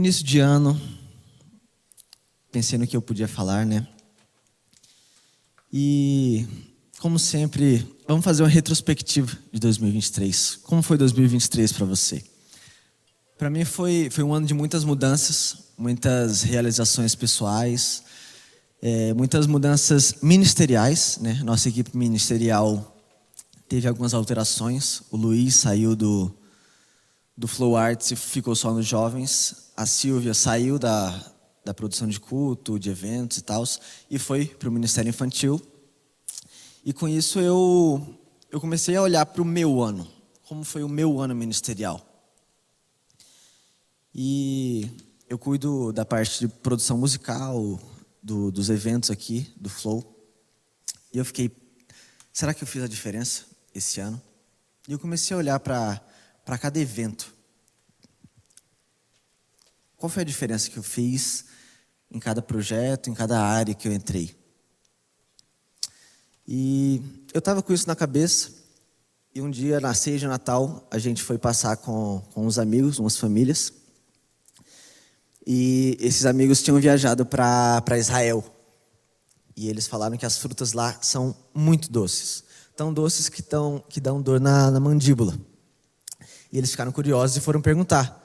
[0.00, 0.80] início de ano,
[2.50, 3.86] pensei no que eu podia falar, né?
[5.70, 6.46] E,
[6.98, 10.56] como sempre, vamos fazer uma retrospectiva de 2023.
[10.62, 12.24] Como foi 2023 para você?
[13.36, 18.02] Para mim foi, foi um ano de muitas mudanças, muitas realizações pessoais,
[18.80, 21.42] é, muitas mudanças ministeriais, né?
[21.44, 22.96] Nossa equipe ministerial
[23.68, 25.02] teve algumas alterações.
[25.10, 26.34] O Luiz saiu do,
[27.36, 29.70] do Flow Arts e ficou só nos jovens.
[29.76, 31.32] A Silvia saiu da,
[31.64, 33.64] da produção de culto, de eventos e tal,
[34.10, 35.60] e foi para o Ministério Infantil.
[36.84, 38.18] E com isso eu,
[38.50, 40.08] eu comecei a olhar para o meu ano,
[40.42, 42.06] como foi o meu ano ministerial.
[44.14, 44.90] E
[45.28, 47.78] eu cuido da parte de produção musical,
[48.22, 50.04] do, dos eventos aqui, do Flow.
[51.12, 51.50] E eu fiquei,
[52.32, 54.20] será que eu fiz a diferença esse ano?
[54.88, 56.02] E eu comecei a olhar para
[56.58, 57.34] cada evento.
[59.96, 61.44] Qual foi a diferença que eu fiz
[62.10, 64.34] em cada projeto, em cada área que eu entrei.
[66.46, 67.00] E
[67.32, 68.50] eu estava com isso na cabeça,
[69.32, 72.98] e um dia, na ceia de Natal, a gente foi passar com, com uns amigos,
[72.98, 73.72] umas famílias,
[75.46, 78.44] e esses amigos tinham viajado para Israel.
[79.56, 82.44] E eles falaram que as frutas lá são muito doces.
[82.76, 85.38] Tão doces que, tão, que dão dor na, na mandíbula.
[86.52, 88.20] E eles ficaram curiosos e foram perguntar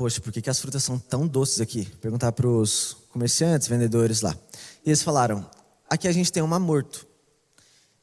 [0.00, 1.84] poxa, por que, que as frutas são tão doces aqui?
[2.00, 4.34] Perguntar para os comerciantes, vendedores lá.
[4.82, 5.44] E eles falaram:
[5.90, 7.06] aqui a gente tem um mamorto.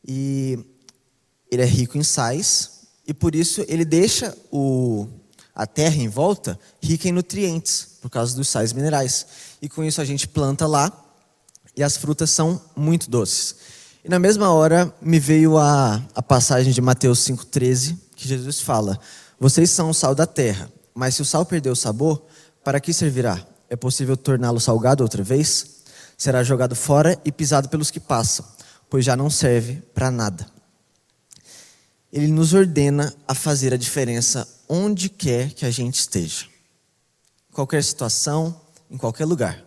[0.08, 0.60] E
[1.50, 5.08] ele é rico em sais, e por isso ele deixa o,
[5.56, 9.26] a terra em volta rica em nutrientes, por causa dos sais minerais.
[9.60, 10.92] E com isso a gente planta lá,
[11.76, 13.56] e as frutas são muito doces.
[14.06, 19.00] E na mesma hora me veio a, a passagem de Mateus 5,13, que Jesus fala:
[19.40, 20.70] Vocês são o sal da terra.
[20.94, 22.26] Mas se o sal perder o sabor,
[22.64, 23.46] para que servirá?
[23.70, 25.84] É possível torná-lo salgado outra vez?
[26.18, 28.44] Será jogado fora e pisado pelos que passam,
[28.90, 30.48] pois já não serve para nada.
[32.12, 36.46] Ele nos ordena a fazer a diferença onde quer que a gente esteja.
[37.50, 39.64] Em qualquer situação, em qualquer lugar.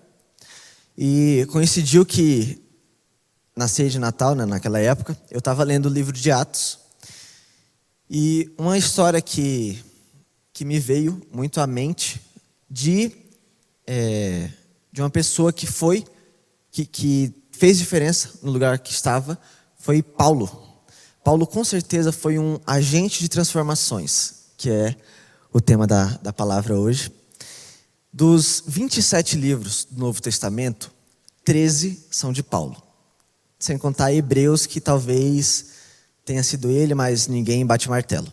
[0.99, 2.61] E coincidiu que
[3.55, 6.80] na ceia de Natal, né, naquela época, eu estava lendo o livro de Atos.
[8.11, 9.85] E uma história que
[10.61, 12.21] que me veio muito à mente
[12.69, 13.11] de,
[13.87, 14.51] é,
[14.93, 16.05] de uma pessoa que foi,
[16.71, 19.41] que, que fez diferença no lugar que estava,
[19.79, 20.85] foi Paulo.
[21.25, 24.95] Paulo com certeza foi um agente de transformações, que é
[25.51, 27.11] o tema da, da palavra hoje.
[28.13, 30.93] Dos 27 livros do Novo Testamento,
[31.43, 32.83] 13 são de Paulo.
[33.59, 35.71] Sem contar Hebreus, que talvez
[36.31, 38.33] tenha sido ele, mas ninguém bate martelo.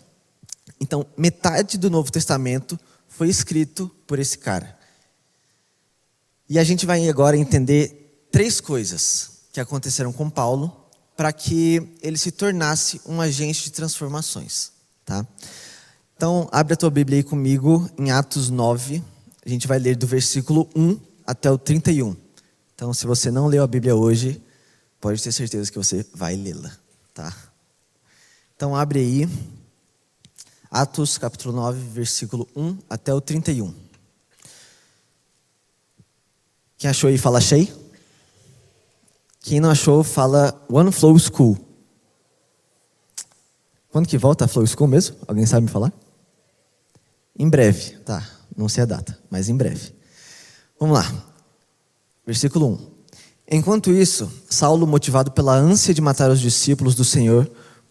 [0.80, 4.78] Então, metade do Novo Testamento foi escrito por esse cara.
[6.48, 12.20] E a gente vai agora entender três coisas que aconteceram com Paulo para que ele
[12.20, 14.72] se tornasse um agente de transformações,
[15.04, 15.26] tá?
[16.16, 19.04] Então, abre a tua Bíblia aí comigo em Atos 9.
[19.44, 22.16] A gente vai ler do versículo 1 até o 31.
[22.76, 24.40] Então, se você não leu a Bíblia hoje,
[25.02, 26.72] pode ter certeza que você vai lê-la,
[27.12, 27.47] tá?
[28.58, 29.30] Então, abre aí.
[30.72, 33.72] Atos capítulo 9, versículo 1 até o 31.
[36.76, 37.72] Quem achou aí, fala achei.
[39.42, 41.56] Quem não achou, fala One Flow School.
[43.92, 45.18] Quando que volta a Flow School mesmo?
[45.28, 45.94] Alguém sabe me falar?
[47.38, 48.28] Em breve, tá.
[48.58, 49.94] Não sei a data, mas em breve.
[50.80, 51.06] Vamos lá.
[52.26, 52.92] Versículo 1.
[53.52, 57.48] Enquanto isso, Saulo, motivado pela ânsia de matar os discípulos do Senhor,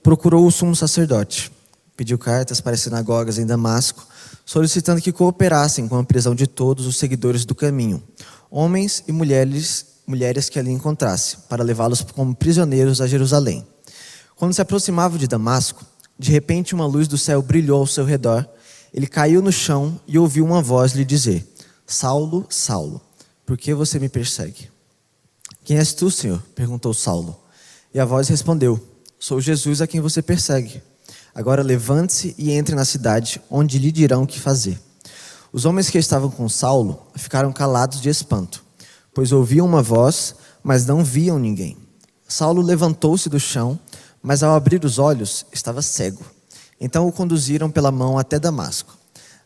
[0.07, 1.51] procurou o sumo sacerdote
[1.97, 4.07] pediu cartas para as sinagogas em Damasco,
[4.45, 8.01] solicitando que cooperassem com a prisão de todos os seguidores do caminho,
[8.49, 13.67] homens e mulheres, mulheres que ali encontrasse, para levá-los como prisioneiros a Jerusalém.
[14.37, 15.85] Quando se aproximava de Damasco,
[16.17, 18.49] de repente uma luz do céu brilhou ao seu redor.
[18.95, 21.53] Ele caiu no chão e ouviu uma voz lhe dizer:
[21.85, 23.01] Saulo, Saulo,
[23.45, 24.71] por que você me persegue?
[25.65, 26.41] Quem és tu, Senhor?
[26.55, 27.37] perguntou Saulo.
[27.93, 30.83] E a voz respondeu: Sou Jesus a quem você persegue.
[31.35, 34.79] Agora levante-se e entre na cidade, onde lhe dirão o que fazer.
[35.53, 38.65] Os homens que estavam com Saulo ficaram calados de espanto,
[39.15, 41.77] pois ouviam uma voz, mas não viam ninguém.
[42.29, 43.79] Saulo levantou-se do chão,
[44.23, 46.25] mas ao abrir os olhos estava cego.
[46.81, 48.97] Então o conduziram pela mão até Damasco.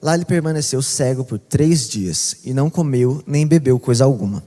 [0.03, 4.43] Lá ele permaneceu cego por três dias e não comeu nem bebeu coisa alguma.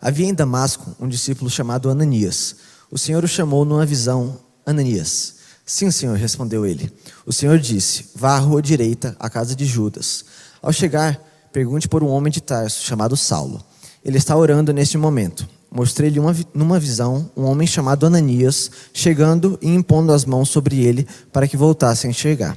[0.00, 2.56] Havia em Damasco um discípulo chamado Ananias.
[2.90, 5.34] O Senhor o chamou numa visão: Ananias.
[5.66, 6.92] Sim, senhor, respondeu ele.
[7.24, 10.24] O senhor disse: Vá à rua direita, à casa de Judas.
[10.60, 11.18] Ao chegar,
[11.52, 13.64] pergunte por um homem de Tarso chamado Saulo.
[14.04, 15.48] Ele está orando neste momento.
[15.70, 16.20] Mostrei-lhe
[16.54, 21.56] numa visão um homem chamado Ananias chegando e impondo as mãos sobre ele para que
[21.56, 22.56] voltasse a enxergar.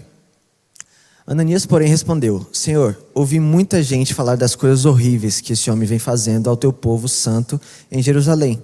[1.25, 5.97] Ananias, porém, respondeu: Senhor, ouvi muita gente falar das coisas horríveis que esse homem vem
[5.97, 7.59] fazendo ao teu povo santo
[7.89, 8.61] em Jerusalém.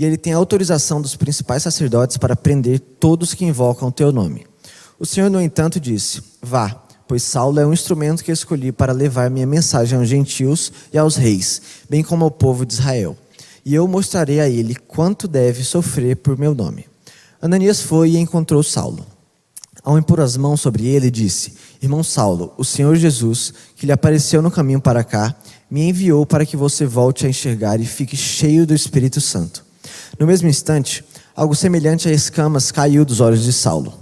[0.00, 4.46] E ele tem autorização dos principais sacerdotes para prender todos que invocam o teu nome.
[4.98, 6.70] O Senhor, no entanto, disse: Vá,
[7.06, 11.16] pois Saulo é um instrumento que escolhi para levar minha mensagem aos gentios e aos
[11.16, 11.60] reis,
[11.90, 13.14] bem como ao povo de Israel.
[13.62, 16.86] E eu mostrarei a ele quanto deve sofrer por meu nome.
[17.38, 19.04] Ananias foi e encontrou Saulo.
[19.84, 21.52] Ao impor as mãos sobre ele, disse:
[21.82, 25.36] Irmão Saulo, o Senhor Jesus, que lhe apareceu no caminho para cá,
[25.70, 29.68] me enviou para que você volte a enxergar e fique cheio do Espírito Santo.
[30.18, 31.04] No mesmo instante,
[31.34, 33.94] algo semelhante a escamas caiu dos olhos de Saulo.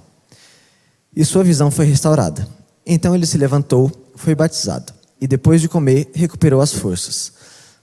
[1.15, 2.47] E sua visão foi restaurada.
[2.87, 7.33] Então ele se levantou, foi batizado, e depois de comer, recuperou as forças.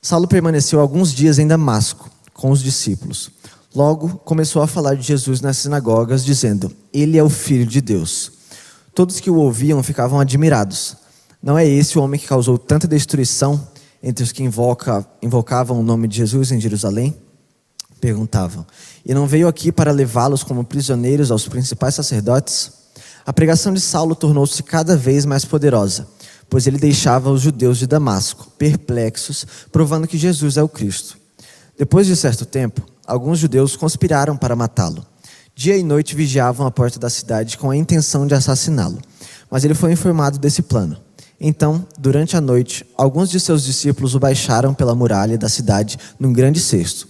[0.01, 3.31] Saulo permaneceu alguns dias em Damasco com os discípulos.
[3.75, 8.31] Logo começou a falar de Jesus nas sinagogas, dizendo: Ele é o Filho de Deus.
[8.93, 10.95] Todos que o ouviam ficavam admirados.
[11.43, 13.67] Não é esse o homem que causou tanta destruição
[14.01, 17.15] entre os que invoca, invocavam o nome de Jesus em Jerusalém?
[17.99, 18.65] Perguntavam.
[19.05, 22.71] E não veio aqui para levá-los como prisioneiros aos principais sacerdotes?
[23.25, 26.07] A pregação de Saulo tornou-se cada vez mais poderosa,
[26.49, 31.17] pois ele deixava os judeus de Damasco perplexos, provando que Jesus é o Cristo.
[31.77, 35.05] Depois de certo tempo, alguns judeus conspiraram para matá-lo.
[35.55, 38.99] Dia e noite vigiavam a porta da cidade com a intenção de assassiná-lo.
[39.49, 40.97] Mas ele foi informado desse plano.
[41.39, 46.31] Então, durante a noite, alguns de seus discípulos o baixaram pela muralha da cidade num
[46.31, 47.07] grande cesto.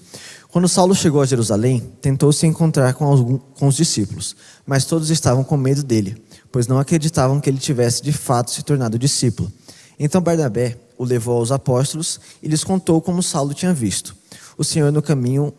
[0.55, 5.09] Quando Saulo chegou a Jerusalém, tentou se encontrar com, algum, com os discípulos, mas todos
[5.09, 9.51] estavam com medo dele, pois não acreditavam que ele tivesse de fato se tornado discípulo.
[9.99, 14.15] Então Barnabé o levou aos apóstolos e lhes contou como Saulo tinha visto
[14.57, 15.53] o Senhor no caminho,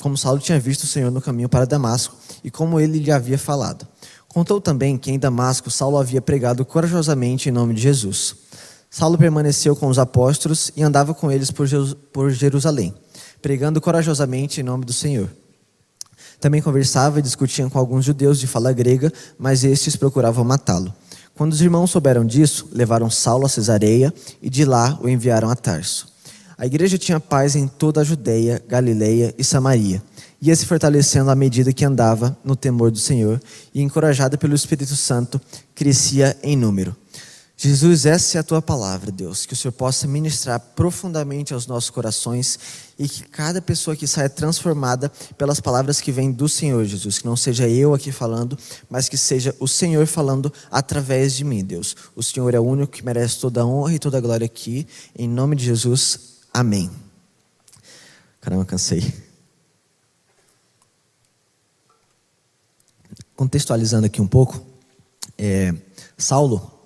[0.00, 2.14] como Saulo tinha visto o Senhor no caminho para Damasco
[2.44, 3.88] e como ele lhe havia falado.
[4.28, 8.36] Contou também que em Damasco Saulo havia pregado corajosamente em nome de Jesus.
[8.88, 12.94] Saulo permaneceu com os apóstolos e andava com eles por Jerusalém,
[13.40, 15.28] pregando corajosamente em nome do Senhor.
[16.40, 20.94] Também conversava e discutia com alguns judeus de fala grega, mas estes procuravam matá-lo.
[21.34, 24.12] Quando os irmãos souberam disso, levaram Saulo a Cesareia
[24.42, 26.08] e de lá o enviaram a Tarso.
[26.56, 30.02] A igreja tinha paz em toda a Judéia, Galileia e Samaria.
[30.42, 33.40] Ia se fortalecendo à medida que andava no temor do Senhor
[33.72, 35.40] e, encorajada pelo Espírito Santo,
[35.74, 36.96] crescia em número.
[37.60, 39.44] Jesus, essa é a tua palavra, Deus.
[39.44, 42.56] Que o Senhor possa ministrar profundamente aos nossos corações
[42.96, 47.18] e que cada pessoa que saia transformada pelas palavras que vêm do Senhor, Jesus.
[47.18, 48.56] Que não seja eu aqui falando,
[48.88, 51.96] mas que seja o Senhor falando através de mim, Deus.
[52.14, 54.86] O Senhor é o único que merece toda a honra e toda a glória aqui.
[55.18, 56.90] Em nome de Jesus, Amém.
[58.40, 59.12] Caramba, cansei.
[63.36, 64.64] Contextualizando aqui um pouco,
[65.36, 65.74] é,
[66.16, 66.77] Saulo,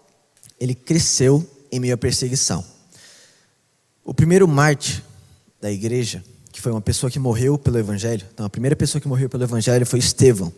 [0.63, 2.65] ele cresceu em meio à perseguição.
[4.05, 5.03] O primeiro mártir
[5.61, 6.23] da igreja,
[6.53, 9.43] que foi uma pessoa que morreu pelo evangelho, então a primeira pessoa que morreu pelo
[9.43, 10.53] evangelho foi Estevão.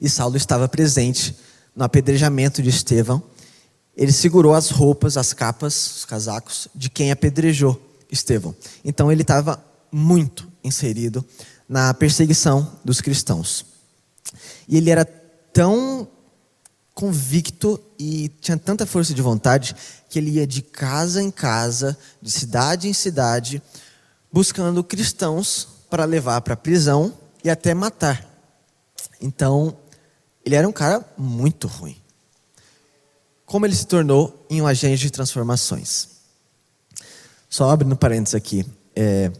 [0.00, 1.36] E Saulo estava presente
[1.76, 3.22] no apedrejamento de Estevão.
[3.96, 7.80] Ele segurou as roupas, as capas, os casacos de quem apedrejou
[8.10, 8.52] Estevão.
[8.84, 11.24] Então ele estava muito inserido
[11.68, 13.64] na perseguição dos cristãos.
[14.66, 16.08] E ele era tão
[17.02, 19.74] convicto e tinha tanta força de vontade
[20.08, 23.60] que ele ia de casa em casa, de cidade em cidade,
[24.32, 28.24] buscando cristãos para levar para a prisão e até matar.
[29.20, 29.76] Então,
[30.44, 32.00] ele era um cara muito ruim.
[33.44, 36.06] Como ele se tornou em um agente de transformações?
[37.50, 38.64] Só abrindo parênteses aqui.
[38.94, 39.32] É,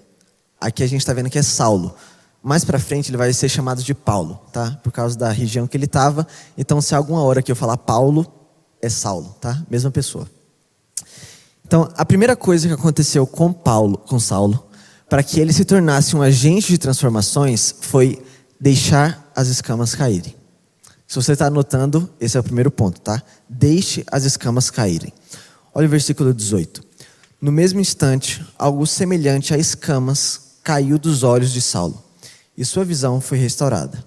[0.61, 1.95] aqui a gente está vendo que é Saulo.
[2.43, 4.73] Mais para frente ele vai ser chamado de Paulo, tá?
[4.83, 6.27] Por causa da região que ele estava.
[6.59, 8.27] Então, se alguma hora que eu falar Paulo,
[8.81, 9.63] é Saulo, tá?
[9.71, 10.29] Mesma pessoa.
[11.65, 14.67] Então, a primeira coisa que aconteceu com Paulo, com Saulo,
[15.09, 18.23] para que ele se tornasse um agente de transformações, foi
[18.61, 20.35] deixar as escamas caírem.
[21.07, 23.23] Se você está anotando, esse é o primeiro ponto, tá?
[23.49, 25.13] Deixe as escamas caírem.
[25.75, 26.83] Olha o versículo 18.
[27.41, 32.03] No mesmo instante, algo semelhante a escamas caiu dos olhos de Saulo,
[32.57, 34.05] e sua visão foi restaurada.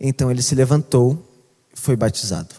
[0.00, 1.26] Então ele se levantou
[1.74, 2.54] e foi batizado.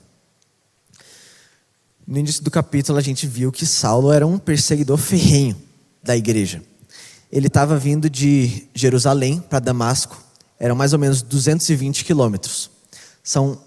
[2.05, 5.55] No início do capítulo, a gente viu que Saulo era um perseguidor ferrenho
[6.01, 6.61] da igreja.
[7.31, 10.19] Ele estava vindo de Jerusalém para Damasco,
[10.59, 12.71] eram mais ou menos 220 quilômetros.
[13.23, 13.61] São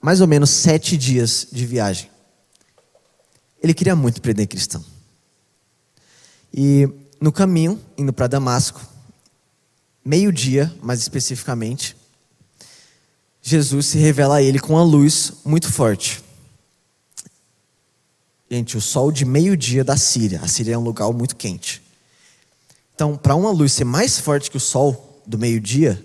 [0.00, 2.08] mais ou menos sete dias de viagem.
[3.60, 4.84] Ele queria muito prender cristão.
[6.54, 6.88] E
[7.20, 8.80] no caminho, indo para Damasco,
[10.06, 11.96] meio-dia, mais especificamente,
[13.42, 16.22] Jesus se revela a ele com uma luz muito forte.
[18.48, 20.40] Gente, o sol de meio-dia da Síria.
[20.40, 21.82] A Síria é um lugar muito quente.
[22.94, 26.02] Então, para uma luz ser mais forte que o sol do meio-dia,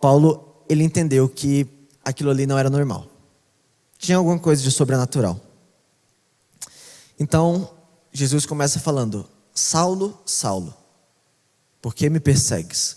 [0.00, 1.66] Paulo ele entendeu que
[2.02, 3.06] aquilo ali não era normal.
[3.98, 5.38] Tinha alguma coisa de sobrenatural.
[7.18, 7.70] Então,
[8.10, 10.74] Jesus começa falando: Saulo, Saulo,
[11.80, 12.96] por que me persegues?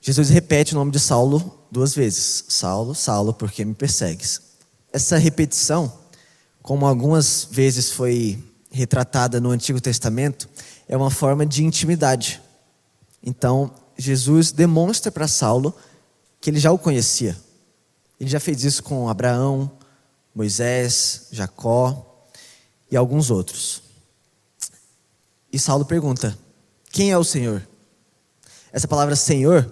[0.00, 4.40] Jesus repete o nome de Saulo duas vezes: Saulo, Saulo, por que me persegues?
[4.92, 5.92] Essa repetição,
[6.62, 10.48] como algumas vezes foi retratada no Antigo Testamento,
[10.88, 12.40] é uma forma de intimidade.
[13.22, 15.74] Então, Jesus demonstra para Saulo
[16.40, 17.36] que ele já o conhecia.
[18.18, 19.70] Ele já fez isso com Abraão,
[20.34, 22.26] Moisés, Jacó
[22.90, 23.82] e alguns outros.
[25.52, 26.36] E Saulo pergunta:
[26.90, 27.66] Quem é o Senhor?
[28.72, 29.70] Essa palavra Senhor,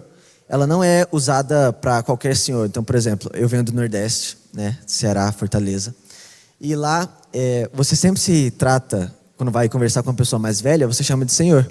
[0.49, 2.65] ela não é usada para qualquer senhor.
[2.65, 5.93] Então, por exemplo, eu venho do Nordeste, né, Ceará, Fortaleza.
[6.59, 10.87] E lá, é, você sempre se trata, quando vai conversar com uma pessoa mais velha,
[10.87, 11.69] você chama de senhor.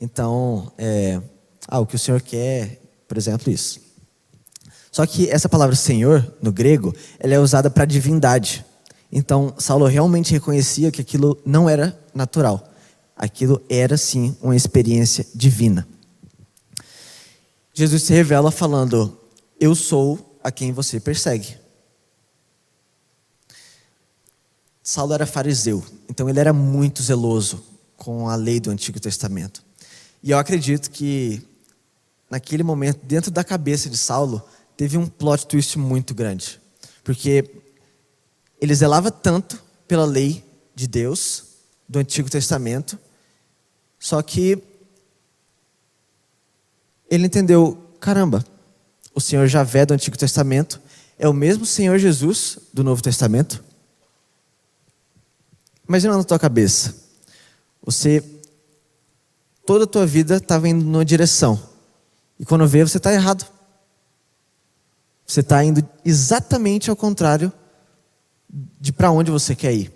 [0.00, 1.20] Então, é,
[1.68, 3.80] ah, o que o senhor quer, por exemplo, isso.
[4.90, 8.64] Só que essa palavra senhor, no grego, ela é usada para divindade.
[9.10, 12.73] Então, Saulo realmente reconhecia que aquilo não era natural.
[13.16, 15.86] Aquilo era, sim, uma experiência divina.
[17.72, 19.18] Jesus se revela falando:
[19.58, 21.56] Eu sou a quem você persegue.
[24.82, 27.64] Saulo era fariseu, então ele era muito zeloso
[27.96, 29.64] com a lei do Antigo Testamento.
[30.22, 31.42] E eu acredito que,
[32.28, 34.42] naquele momento, dentro da cabeça de Saulo,
[34.76, 36.60] teve um plot twist muito grande.
[37.02, 37.50] Porque
[38.60, 40.44] ele zelava tanto pela lei
[40.74, 41.44] de Deus,
[41.88, 42.98] do Antigo Testamento,
[44.04, 44.62] só que
[47.08, 48.44] ele entendeu: caramba,
[49.14, 50.78] o Senhor Javé do Antigo Testamento
[51.18, 53.64] é o mesmo Senhor Jesus do Novo Testamento.
[55.88, 56.94] Imagina na tua cabeça.
[57.82, 58.22] Você,
[59.64, 61.58] toda a tua vida estava indo numa direção.
[62.38, 63.50] E quando vê, você está errado.
[65.26, 67.50] Você está indo exatamente ao contrário
[68.78, 69.90] de para onde você quer ir.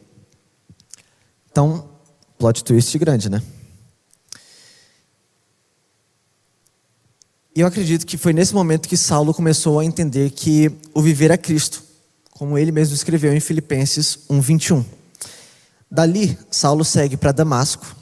[1.50, 1.90] Então,
[2.38, 3.42] plot twist grande, né?
[7.58, 11.32] E eu acredito que foi nesse momento que Saulo começou a entender que o viver
[11.32, 11.82] é Cristo,
[12.30, 14.84] como ele mesmo escreveu em Filipenses 1:21.
[15.90, 17.96] Dali, Saulo segue para Damasco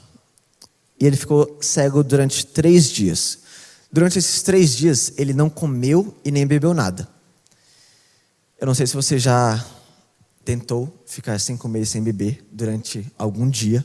[1.01, 3.39] e ele ficou cego durante três dias.
[3.91, 7.09] Durante esses três dias, ele não comeu e nem bebeu nada.
[8.61, 9.65] Eu não sei se você já
[10.45, 13.83] tentou ficar sem comer e sem beber durante algum dia,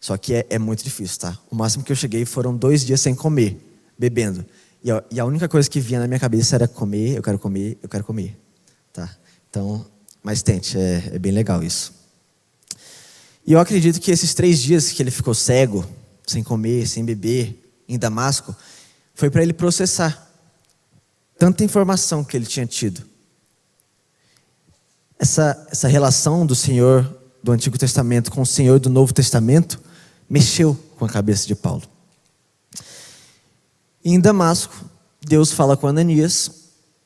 [0.00, 1.38] só que é, é muito difícil, tá?
[1.48, 3.56] O máximo que eu cheguei foram dois dias sem comer,
[3.96, 4.44] bebendo.
[4.86, 7.40] E a, e a única coisa que vinha na minha cabeça era comer, eu quero
[7.40, 8.38] comer, eu quero comer,
[8.92, 9.12] tá?
[9.50, 9.84] Então,
[10.22, 11.92] mas tente, é, é bem legal isso.
[13.44, 15.84] E eu acredito que esses três dias que ele ficou cego,
[16.24, 18.54] sem comer, sem beber, em Damasco,
[19.12, 20.30] foi para ele processar
[21.36, 23.02] tanta informação que ele tinha tido.
[25.18, 27.12] Essa, essa relação do Senhor
[27.42, 29.82] do Antigo Testamento com o Senhor do Novo Testamento
[30.30, 31.95] mexeu com a cabeça de Paulo.
[34.08, 34.88] Em Damasco,
[35.20, 36.48] Deus fala com Ananias,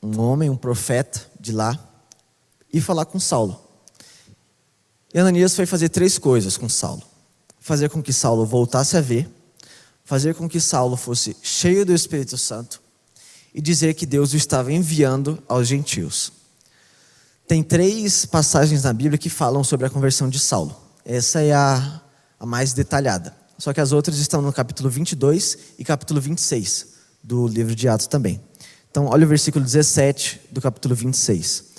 [0.02, 1.82] um homem, um profeta de lá,
[2.70, 3.58] e falar com Saulo.
[5.14, 7.02] E Ananias foi fazer três coisas com Saulo:
[7.58, 9.26] fazer com que Saulo voltasse a ver,
[10.04, 12.82] fazer com que Saulo fosse cheio do Espírito Santo
[13.54, 16.30] e dizer que Deus o estava enviando aos gentios.
[17.48, 20.78] Tem três passagens na Bíblia que falam sobre a conversão de Saulo.
[21.02, 22.02] Essa é a,
[22.38, 23.34] a mais detalhada.
[23.56, 26.89] Só que as outras estão no capítulo 22 e capítulo 26
[27.22, 28.40] do livro de Atos também.
[28.90, 31.70] Então, olha o versículo 17 do capítulo 26.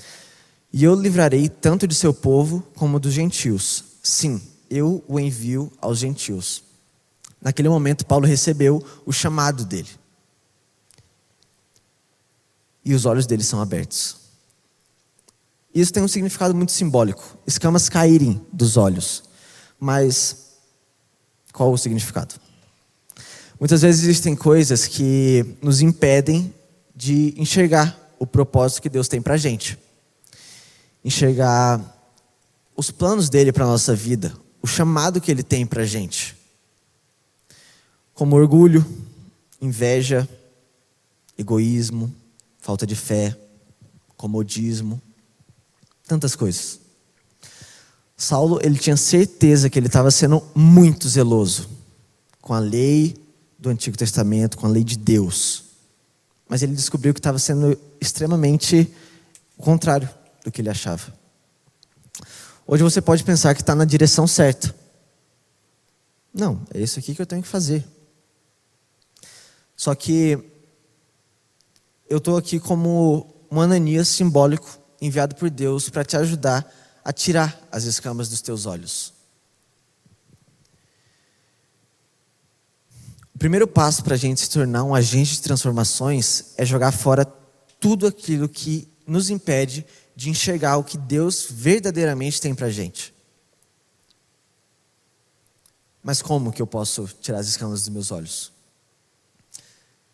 [0.73, 3.83] E eu livrarei tanto de seu povo como dos gentios.
[4.01, 6.63] Sim, eu o envio aos gentios.
[7.41, 9.89] Naquele momento, Paulo recebeu o chamado dele.
[12.85, 14.17] E os olhos dele são abertos.
[15.73, 19.23] Isso tem um significado muito simbólico: escamas caírem dos olhos.
[19.79, 20.51] Mas
[21.51, 22.35] qual o significado?
[23.61, 26.53] Muitas vezes existem coisas que nos impedem
[26.93, 29.79] de enxergar o propósito que Deus tem para gente
[31.03, 31.81] enxergar
[32.75, 36.35] os planos dele para nossa vida, o chamado que ele tem para gente.
[38.13, 38.85] Como orgulho,
[39.59, 40.27] inveja,
[41.37, 42.13] egoísmo,
[42.59, 43.35] falta de fé,
[44.15, 45.01] comodismo,
[46.07, 46.79] tantas coisas.
[48.15, 51.67] Saulo, ele tinha certeza que ele estava sendo muito zeloso
[52.39, 53.15] com a lei
[53.61, 55.65] do Antigo Testamento, com a lei de Deus.
[56.49, 58.91] Mas ele descobriu que estava sendo extremamente
[59.55, 60.09] o contrário
[60.43, 61.13] do que ele achava.
[62.65, 64.73] Hoje você pode pensar que está na direção certa.
[66.33, 67.85] Não, é isso aqui que eu tenho que fazer.
[69.75, 70.39] Só que
[72.09, 76.67] eu estou aqui como um Ananias simbólico enviado por Deus para te ajudar
[77.05, 79.13] a tirar as escamas dos teus olhos.
[83.41, 87.25] Primeiro passo para a gente se tornar um agente de transformações é jogar fora
[87.79, 89.83] tudo aquilo que nos impede
[90.15, 93.11] de enxergar o que Deus verdadeiramente tem para a gente.
[96.03, 98.51] Mas como que eu posso tirar as escamas dos meus olhos?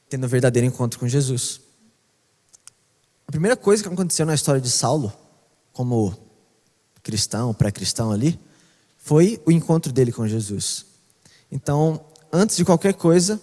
[0.07, 1.59] Tendo um verdadeiro encontro com Jesus.
[3.27, 5.11] A primeira coisa que aconteceu na história de Saulo,
[5.73, 6.17] como
[7.03, 8.39] cristão, pré-cristão ali,
[8.97, 10.85] foi o encontro dele com Jesus.
[11.51, 13.41] Então, antes de qualquer coisa,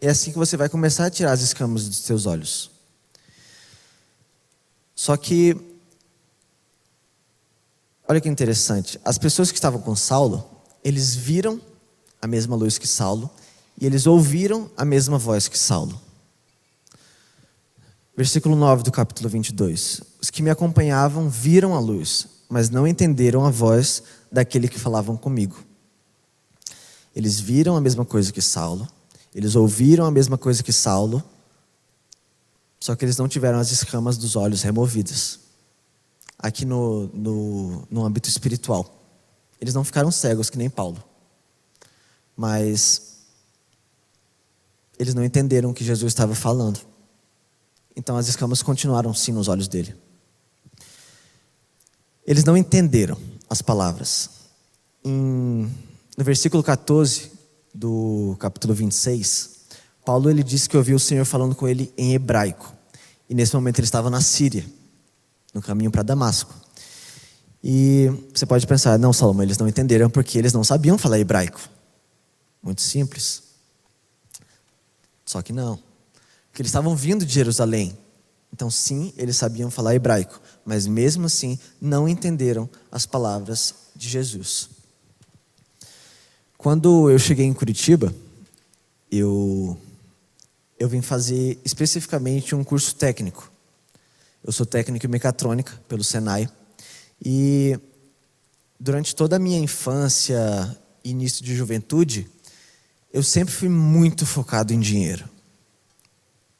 [0.00, 2.70] é assim que você vai começar a tirar as escamas dos seus olhos.
[4.94, 5.56] Só que,
[8.08, 10.48] olha que interessante, as pessoas que estavam com Saulo,
[10.82, 11.60] eles viram
[12.20, 13.30] a mesma luz que Saulo
[13.80, 16.00] e eles ouviram a mesma voz que Saulo.
[18.16, 20.00] Versículo 9 do capítulo 22.
[20.20, 24.02] Os que me acompanhavam viram a luz, mas não entenderam a voz
[24.32, 25.67] daquele que falavam comigo.
[27.18, 28.88] Eles viram a mesma coisa que Saulo,
[29.34, 31.20] eles ouviram a mesma coisa que Saulo,
[32.78, 35.40] só que eles não tiveram as escamas dos olhos removidas.
[36.38, 39.04] Aqui no, no, no âmbito espiritual.
[39.60, 41.02] Eles não ficaram cegos que nem Paulo.
[42.36, 43.16] Mas
[44.96, 46.78] eles não entenderam o que Jesus estava falando.
[47.96, 49.92] Então as escamas continuaram sim nos olhos dele.
[52.24, 53.18] Eles não entenderam
[53.50, 54.30] as palavras.
[55.04, 55.68] Em,
[56.18, 57.30] no versículo 14
[57.72, 59.50] do capítulo 26,
[60.04, 62.74] Paulo ele disse que ouviu o Senhor falando com ele em hebraico.
[63.30, 64.66] E nesse momento ele estava na Síria,
[65.54, 66.52] no caminho para Damasco.
[67.62, 71.60] E você pode pensar, não, Salomão, eles não entenderam porque eles não sabiam falar hebraico.
[72.60, 73.44] Muito simples.
[75.24, 75.78] Só que não
[76.52, 77.96] que eles estavam vindo de Jerusalém.
[78.52, 84.77] Então, sim, eles sabiam falar hebraico, mas mesmo assim não entenderam as palavras de Jesus.
[86.58, 88.12] Quando eu cheguei em Curitiba,
[89.12, 89.78] eu,
[90.76, 93.48] eu vim fazer especificamente um curso técnico.
[94.42, 96.50] Eu sou técnico em mecatrônica pelo Senai.
[97.24, 97.78] E
[98.78, 102.28] durante toda a minha infância início de juventude,
[103.12, 105.28] eu sempre fui muito focado em dinheiro.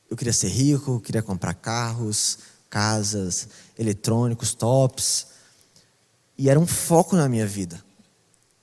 [0.08, 2.38] Eu queria ser rico, queria comprar carros,
[2.70, 5.26] casas, eletrônicos, tops.
[6.38, 7.87] E era um foco na minha vida.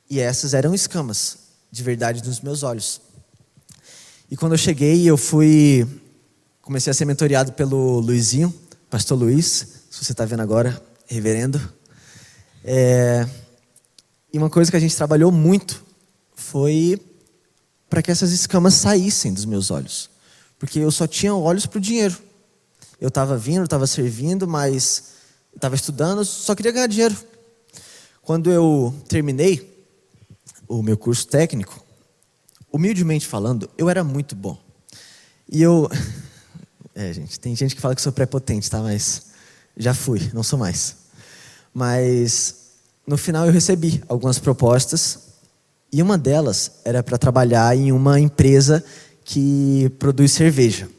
[0.10, 1.38] E essas eram escamas,
[1.72, 3.02] de verdade, nos meus olhos.
[4.30, 5.88] E quando eu cheguei, eu fui.
[6.62, 8.54] Comecei a ser mentoreado pelo Luizinho,
[8.90, 11.62] Pastor Luiz, se você está vendo agora, reverendo.
[12.64, 13.28] É,
[14.34, 15.84] e uma coisa que a gente trabalhou muito
[16.36, 17.00] foi
[17.88, 20.10] para que essas escamas saíssem dos meus olhos
[20.58, 22.18] porque eu só tinha olhos para o dinheiro.
[23.00, 25.16] Eu estava vindo, estava servindo, mas
[25.54, 27.16] estava estudando, só queria ganhar dinheiro.
[28.22, 29.75] Quando eu terminei
[30.68, 31.84] o meu curso técnico,
[32.72, 34.58] humildemente falando, eu era muito bom.
[35.50, 35.90] E eu.
[36.98, 38.80] É, gente, tem gente que fala que sou prepotente, tá?
[38.80, 39.26] Mas
[39.76, 40.96] já fui, não sou mais.
[41.74, 42.56] Mas
[43.06, 45.20] no final eu recebi algumas propostas
[45.92, 48.82] e uma delas era para trabalhar em uma empresa
[49.26, 50.90] que produz cerveja.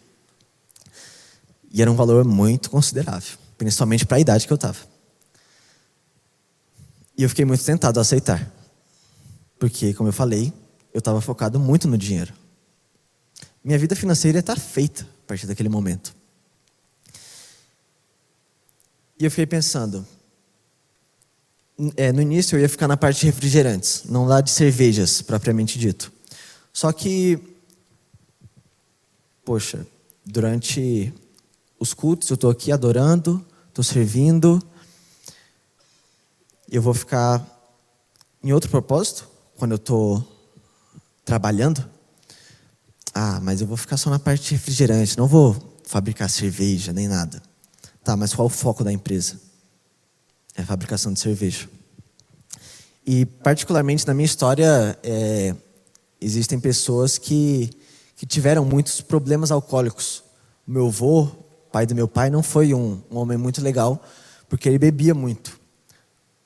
[1.73, 4.79] E era um valor muito considerável, principalmente para a idade que eu estava.
[7.17, 8.53] E eu fiquei muito tentado a aceitar.
[9.59, 10.53] Porque, como eu falei,
[10.93, 12.33] eu estava focado muito no dinheiro.
[13.65, 16.15] Minha vida financeira está feita a partir daquele momento.
[19.19, 20.07] E eu fiquei pensando.
[21.97, 25.79] É, no início eu ia ficar na parte de refrigerantes, não lá de cervejas, propriamente
[25.79, 26.13] dito.
[26.73, 27.57] Só que
[29.47, 29.87] poxa,
[30.25, 31.15] durante
[31.79, 34.61] os cultos eu estou aqui adorando, estou servindo,
[36.69, 37.47] eu vou ficar
[38.43, 40.27] em outro propósito quando eu estou
[41.25, 41.85] trabalhando.
[43.15, 47.09] Ah, mas eu vou ficar só na parte de refrigerante, não vou fabricar cerveja nem
[47.09, 47.43] nada.
[48.05, 49.41] Tá, mas qual o foco da empresa?
[50.55, 51.69] É a fabricação de cerveja.
[53.07, 55.55] E, particularmente na minha história, é,
[56.21, 57.71] existem pessoas que
[58.17, 60.25] que tiveram muitos problemas alcoólicos.
[60.67, 61.29] O meu avô,
[61.71, 64.03] pai do meu pai, não foi um, um homem muito legal,
[64.49, 65.61] porque ele bebia muito.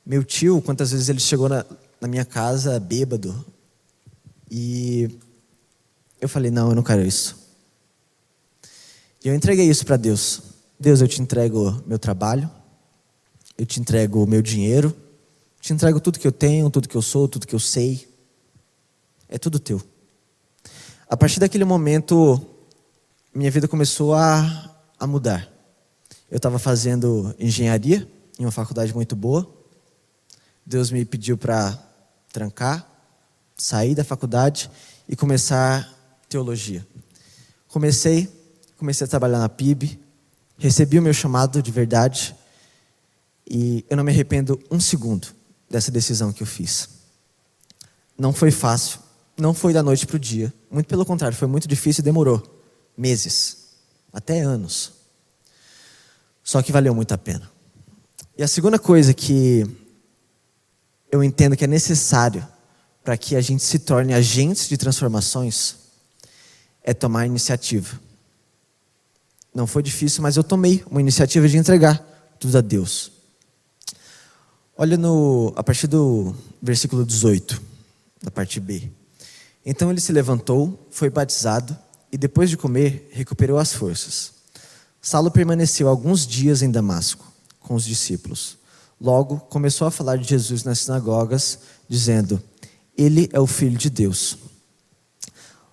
[0.05, 1.65] Meu tio, quantas vezes ele chegou na,
[2.01, 3.45] na minha casa bêbado
[4.51, 5.19] e
[6.21, 7.39] eu falei: não, eu não quero isso.
[9.25, 10.43] E eu entreguei isso para Deus.
[10.79, 12.51] Deus, eu te entrego meu trabalho,
[13.57, 14.97] eu te entrego meu dinheiro,
[15.61, 18.09] te entrego tudo que eu tenho, tudo que eu sou, tudo que eu sei.
[19.29, 19.81] É tudo teu.
[21.09, 22.41] A partir daquele momento,
[23.35, 25.49] minha vida começou a, a mudar.
[26.31, 28.09] Eu estava fazendo engenharia
[28.39, 29.49] em uma faculdade muito boa.
[30.65, 31.90] Deus me pediu para
[32.33, 32.89] trancar,
[33.57, 34.71] sair da faculdade
[35.09, 35.89] e começar
[36.29, 36.87] teologia.
[37.69, 38.29] Comecei,
[38.77, 39.99] comecei a trabalhar na PIB,
[40.59, 42.35] recebi o meu chamado de verdade
[43.49, 45.29] e eu não me arrependo um segundo
[45.69, 46.89] dessa decisão que eu fiz.
[48.17, 49.01] Não foi fácil,
[49.37, 52.43] não foi da noite para o dia, muito pelo contrário, foi muito difícil e demorou
[52.97, 53.69] meses,
[54.13, 54.93] até anos.
[56.43, 57.51] Só que valeu muito a pena.
[58.37, 59.67] E a segunda coisa que
[61.11, 62.47] eu entendo que é necessário
[63.03, 65.77] para que a gente se torne agentes de transformações
[66.83, 68.01] é tomar iniciativa.
[69.55, 71.99] Não foi difícil, mas eu tomei uma iniciativa de entregar
[72.39, 73.13] tudo a Deus.
[74.77, 77.61] Olha no, a partir do versículo 18,
[78.23, 78.91] da parte B.
[79.65, 81.77] Então ele se levantou, foi batizado
[82.11, 84.33] e depois de comer, recuperou as forças.
[85.03, 88.57] Saulo permaneceu alguns dias em Damasco com os discípulos.
[89.01, 92.43] Logo começou a falar de Jesus nas sinagogas, dizendo:
[92.97, 94.37] Ele é o filho de Deus.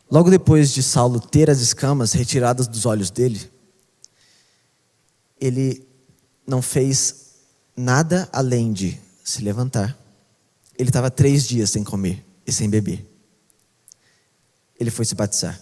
[0.09, 3.51] Logo depois de Saulo ter as escamas retiradas dos olhos dele,
[5.39, 5.85] ele
[6.47, 7.33] não fez
[7.75, 9.97] nada além de se levantar.
[10.77, 13.05] Ele estava três dias sem comer e sem beber.
[14.79, 15.59] Ele foi se batizar.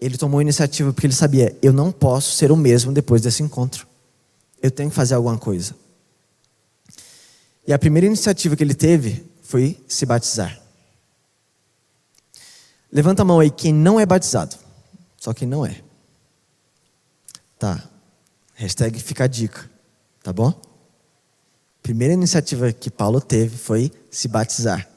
[0.00, 3.42] Ele tomou a iniciativa porque ele sabia: eu não posso ser o mesmo depois desse
[3.42, 3.88] encontro.
[4.62, 5.74] Eu tenho que fazer alguma coisa.
[7.68, 10.58] E a primeira iniciativa que ele teve foi se batizar.
[12.90, 14.56] Levanta a mão aí quem não é batizado.
[15.18, 15.82] Só quem não é.
[17.58, 17.86] Tá.
[18.54, 19.70] Hashtag fica a dica.
[20.22, 20.58] Tá bom?
[21.82, 24.88] Primeira iniciativa que Paulo teve foi se batizar.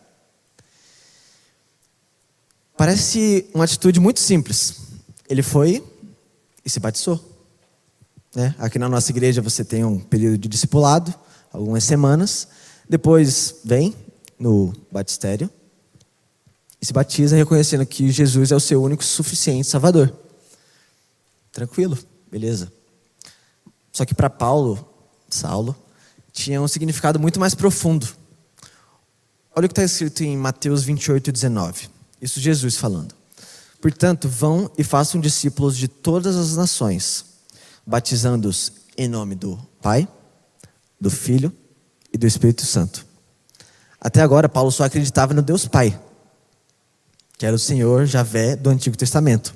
[2.77, 4.77] Parece uma atitude muito simples.
[5.27, 5.86] Ele foi
[6.63, 7.19] e se batizou.
[8.34, 8.55] Né?
[8.57, 11.13] Aqui na nossa igreja você tem um período de discipulado,
[11.51, 12.47] algumas semanas.
[12.89, 13.96] Depois vem
[14.38, 15.50] no batistério
[16.82, 20.12] e se batiza reconhecendo que Jesus é o seu único suficiente Salvador.
[21.52, 21.98] Tranquilo,
[22.32, 22.72] beleza.
[23.91, 24.88] Só que para Paulo,
[25.30, 25.76] Saulo,
[26.32, 28.08] tinha um significado muito mais profundo.
[29.56, 31.89] Olha o que está escrito em Mateus 28, 19.
[32.22, 33.13] Isso Jesus falando.
[33.82, 37.26] Portanto, vão e façam discípulos de todas as nações,
[37.86, 40.08] batizando-os em nome do Pai,
[41.00, 41.52] do Filho
[42.12, 43.06] e do Espírito Santo.
[44.00, 46.00] Até agora, Paulo só acreditava no Deus Pai
[47.41, 49.56] que era o Senhor Javé do Antigo Testamento.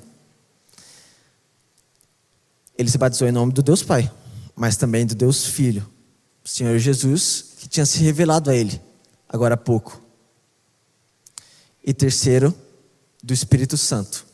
[2.76, 4.12] Ele se batizou em nome do Deus Pai,
[4.56, 5.88] mas também do Deus Filho,
[6.44, 8.82] o Senhor Jesus, que tinha se revelado a ele
[9.28, 10.02] agora há pouco.
[11.84, 12.52] E terceiro,
[13.22, 14.26] do Espírito Santo.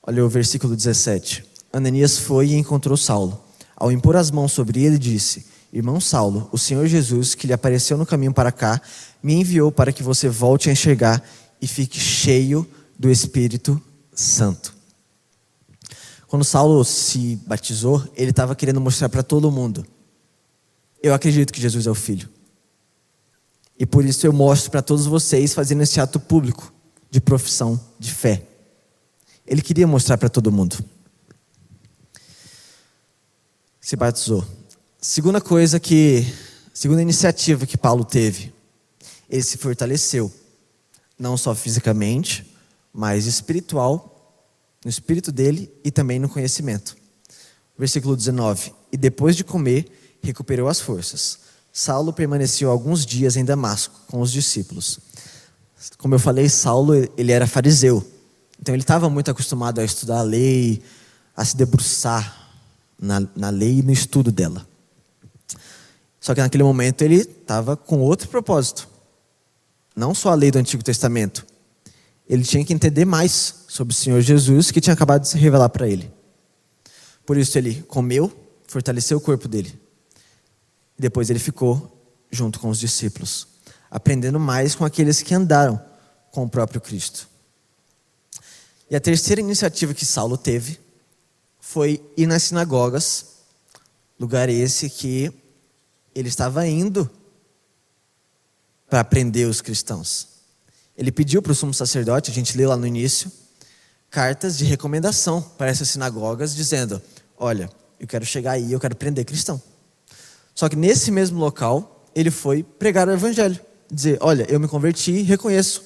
[0.00, 1.44] Olha o versículo 17.
[1.72, 3.44] Ananias foi e encontrou Saulo.
[3.74, 7.96] Ao impor as mãos sobre ele, disse: Irmão Saulo, o Senhor Jesus, que lhe apareceu
[7.96, 8.80] no caminho para cá,
[9.22, 11.22] me enviou para que você volte a enxergar
[11.60, 13.80] e fique cheio do Espírito
[14.12, 14.74] Santo.
[16.26, 19.84] Quando Saulo se batizou, ele estava querendo mostrar para todo mundo:
[21.02, 22.28] eu acredito que Jesus é o Filho.
[23.78, 26.72] E por isso eu mostro para todos vocês fazendo esse ato público
[27.10, 28.46] de profissão de fé.
[29.46, 30.76] Ele queria mostrar para todo mundo.
[33.80, 34.44] Se batizou.
[35.02, 36.26] Segunda coisa que,
[36.74, 38.52] segunda iniciativa que Paulo teve,
[39.30, 40.30] ele se fortaleceu
[41.18, 42.54] não só fisicamente,
[42.92, 44.44] mas espiritual,
[44.84, 46.98] no espírito dele e também no conhecimento.
[47.78, 49.90] Versículo 19: E depois de comer,
[50.22, 51.38] recuperou as forças.
[51.72, 55.00] Saulo permaneceu alguns dias em Damasco com os discípulos.
[55.96, 58.06] Como eu falei, Saulo ele era fariseu,
[58.60, 60.82] então ele estava muito acostumado a estudar a lei,
[61.34, 62.52] a se debruçar
[63.00, 64.68] na, na lei e no estudo dela.
[66.20, 68.86] Só que naquele momento ele estava com outro propósito.
[69.96, 71.46] Não só a lei do Antigo Testamento.
[72.28, 75.70] Ele tinha que entender mais sobre o Senhor Jesus que tinha acabado de se revelar
[75.70, 76.12] para ele.
[77.24, 78.30] Por isso ele comeu,
[78.68, 79.80] fortaleceu o corpo dele.
[80.98, 81.96] Depois ele ficou
[82.30, 83.48] junto com os discípulos,
[83.90, 85.80] aprendendo mais com aqueles que andaram
[86.30, 87.28] com o próprio Cristo.
[88.88, 90.78] E a terceira iniciativa que Saulo teve
[91.58, 93.26] foi ir nas sinagogas,
[94.18, 95.32] lugar esse que
[96.14, 97.10] Ele estava indo
[98.88, 100.28] para prender os cristãos.
[100.96, 103.30] Ele pediu para o sumo sacerdote, a gente leu lá no início,
[104.10, 107.00] cartas de recomendação para essas sinagogas, dizendo:
[107.38, 109.62] Olha, eu quero chegar aí, eu quero prender cristão.
[110.54, 113.58] Só que nesse mesmo local, ele foi pregar o evangelho,
[113.90, 115.84] dizer: Olha, eu me converti e reconheço,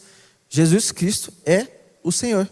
[0.49, 1.69] Jesus Cristo é
[2.03, 2.51] o Senhor.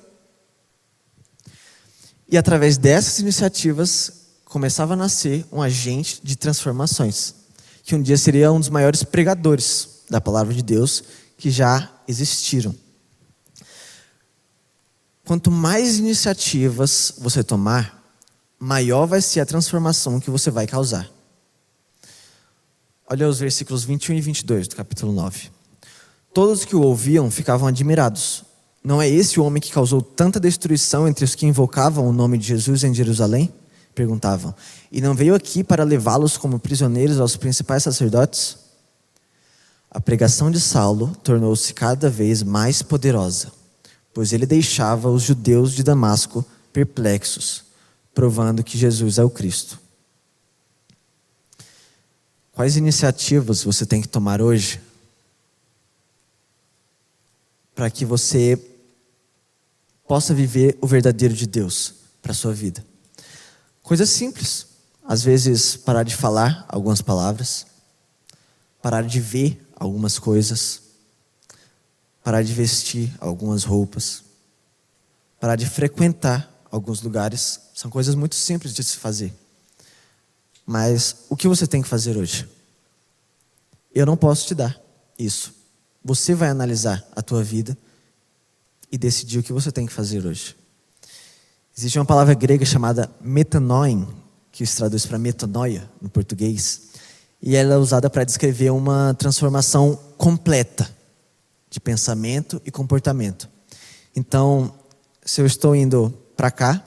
[2.28, 4.12] E através dessas iniciativas,
[4.44, 7.35] começava a nascer um agente de transformações,
[7.83, 11.03] que um dia seria um dos maiores pregadores da palavra de Deus
[11.37, 12.75] que já existiram.
[15.25, 18.03] Quanto mais iniciativas você tomar,
[18.59, 21.11] maior vai ser a transformação que você vai causar.
[23.09, 25.51] Olha os versículos 21 e 22 do capítulo 9.
[26.33, 28.45] Todos que o ouviam ficavam admirados.
[28.83, 32.38] Não é esse o homem que causou tanta destruição entre os que invocavam o nome
[32.38, 33.53] de Jesus em Jerusalém?
[33.94, 34.55] Perguntavam.
[34.90, 38.57] E não veio aqui para levá-los como prisioneiros aos principais sacerdotes?
[39.90, 43.52] A pregação de Saulo tornou-se cada vez mais poderosa,
[44.14, 47.64] pois ele deixava os judeus de Damasco perplexos,
[48.14, 49.78] provando que Jesus é o Cristo.
[52.52, 54.81] Quais iniciativas você tem que tomar hoje
[57.74, 58.59] para que você
[60.07, 62.85] possa viver o verdadeiro de Deus para a sua vida?
[63.83, 64.66] Coisas simples.
[65.05, 67.66] Às vezes, parar de falar algumas palavras,
[68.81, 70.81] parar de ver algumas coisas,
[72.23, 74.23] parar de vestir algumas roupas,
[75.40, 77.61] parar de frequentar alguns lugares.
[77.75, 79.35] São coisas muito simples de se fazer.
[80.64, 82.49] Mas o que você tem que fazer hoje?
[83.92, 84.81] Eu não posso te dar
[85.18, 85.53] isso.
[86.05, 87.77] Você vai analisar a tua vida
[88.90, 90.57] e decidir o que você tem que fazer hoje.
[91.83, 94.07] Existe uma palavra grega chamada metanoin,
[94.53, 96.83] que se traduz para metanoia no português,
[97.42, 100.88] e ela é usada para descrever uma transformação completa
[101.68, 103.49] de pensamento e comportamento.
[104.14, 104.73] Então,
[105.25, 106.81] se eu estou indo para cá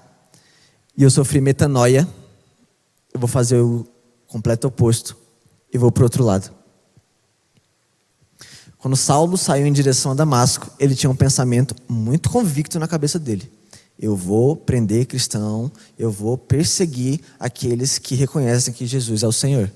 [0.95, 2.07] e eu sofri metanoia,
[3.13, 3.85] eu vou fazer o
[4.27, 5.17] completo oposto
[5.73, 6.49] e vou para o outro lado.
[8.77, 13.19] Quando Saulo saiu em direção a Damasco, ele tinha um pensamento muito convicto na cabeça
[13.19, 13.54] dele.
[13.97, 19.71] Eu vou prender cristão, eu vou perseguir aqueles que reconhecem que Jesus é o Senhor.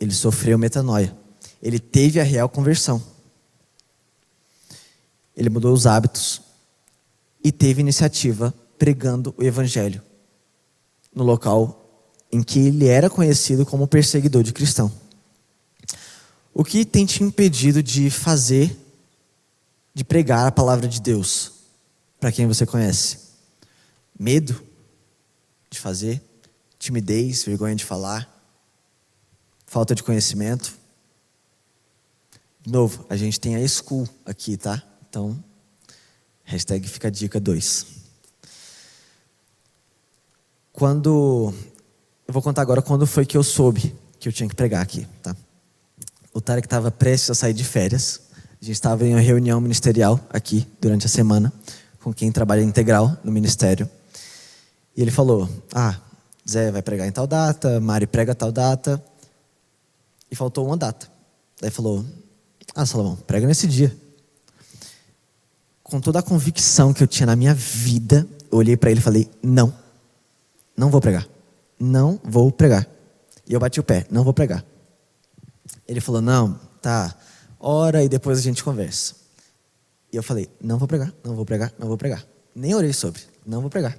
[0.00, 1.14] Ele sofreu metanoia.
[1.62, 3.02] Ele teve a real conversão.
[5.36, 6.40] Ele mudou os hábitos
[7.44, 10.02] e teve iniciativa pregando o evangelho
[11.14, 11.76] no local
[12.32, 14.90] em que ele era conhecido como perseguidor de cristão.
[16.54, 18.76] O que tem te impedido de fazer,
[19.94, 21.59] de pregar a palavra de Deus?
[22.20, 23.18] Para quem você conhece?
[24.16, 24.62] Medo
[25.70, 26.22] de fazer,
[26.78, 28.28] timidez, vergonha de falar,
[29.66, 30.78] falta de conhecimento.
[32.60, 34.82] De novo, a gente tem a school aqui, tá?
[35.08, 35.42] Então,
[36.44, 37.86] hashtag fica a dica 2.
[40.72, 41.54] Quando.
[42.28, 45.06] Eu vou contar agora quando foi que eu soube que eu tinha que pregar aqui,
[45.22, 45.34] tá?
[46.32, 48.20] O Tarek estava prestes a sair de férias.
[48.60, 51.50] A gente estava em uma reunião ministerial aqui durante a semana
[52.02, 53.88] com quem trabalha integral no ministério.
[54.96, 56.00] E ele falou: Ah,
[56.48, 59.02] Zé vai pregar em tal data, Mari prega tal data.
[60.30, 61.08] E faltou uma data.
[61.60, 62.04] Daí falou:
[62.74, 63.96] Ah, Salomão, prega nesse dia.
[65.82, 69.02] Com toda a convicção que eu tinha na minha vida, eu olhei para ele e
[69.02, 69.72] falei: Não,
[70.76, 71.26] não vou pregar.
[71.78, 72.86] Não vou pregar.
[73.46, 74.64] E eu bati o pé: Não vou pregar.
[75.86, 77.14] Ele falou: Não, tá,
[77.58, 79.19] ora e depois a gente conversa.
[80.12, 82.26] E eu falei: não vou pregar, não vou pregar, não vou pregar.
[82.54, 83.98] Nem orei sobre, não vou pregar.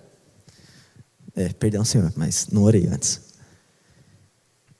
[1.36, 3.22] É, perdão, Senhor, mas não orei antes.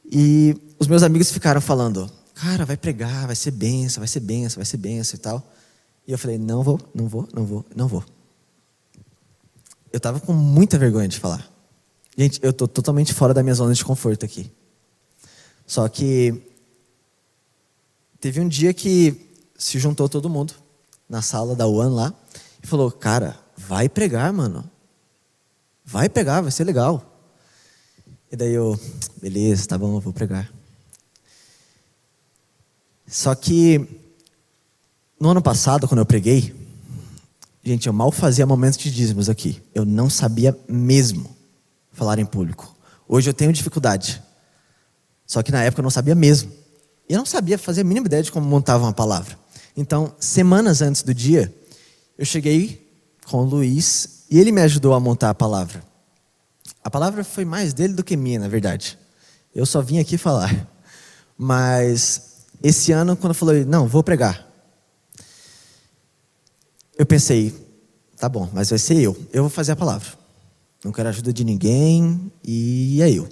[0.06, 4.58] E os meus amigos ficaram falando: cara, vai pregar, vai ser benção, vai ser benção,
[4.58, 5.52] vai ser benção e tal.
[6.06, 8.04] E eu falei: não vou, não vou, não vou, não vou.
[9.92, 11.50] Eu estava com muita vergonha de falar.
[12.18, 14.52] Gente, eu estou totalmente fora da minha zona de conforto aqui.
[15.66, 16.42] Só que
[18.20, 20.54] teve um dia que se juntou todo mundo
[21.12, 22.14] na sala da One lá
[22.64, 24.64] e falou: Cara, vai pregar, mano.
[25.84, 27.06] Vai pregar, vai ser legal.
[28.32, 28.80] E daí eu,
[29.22, 30.50] beleza, tá bom, eu vou pregar.
[33.06, 33.86] Só que
[35.20, 36.56] no ano passado, quando eu preguei,
[37.62, 39.62] gente, eu mal fazia momentos de dízimos aqui.
[39.76, 41.30] Eu não sabia mesmo
[41.92, 42.74] falar em público.
[43.06, 44.24] Hoje eu tenho dificuldade.
[45.28, 46.54] Só que na época eu não sabia mesmo.
[47.10, 49.41] E eu não sabia fazer a mínima ideia de como montava uma palavra.
[49.76, 51.54] Então, semanas antes do dia,
[52.18, 52.90] eu cheguei
[53.26, 55.84] com o Luiz e ele me ajudou a montar a palavra.
[56.84, 58.98] A palavra foi mais dele do que minha, na verdade.
[59.54, 60.68] Eu só vim aqui falar.
[61.38, 64.48] Mas esse ano, quando eu falei, não, vou pregar.
[66.98, 67.54] Eu pensei,
[68.18, 69.18] tá bom, mas vai ser eu.
[69.34, 70.08] Eu vou fazer a palavra.
[70.84, 73.28] Não quero ajuda de ninguém e é eu.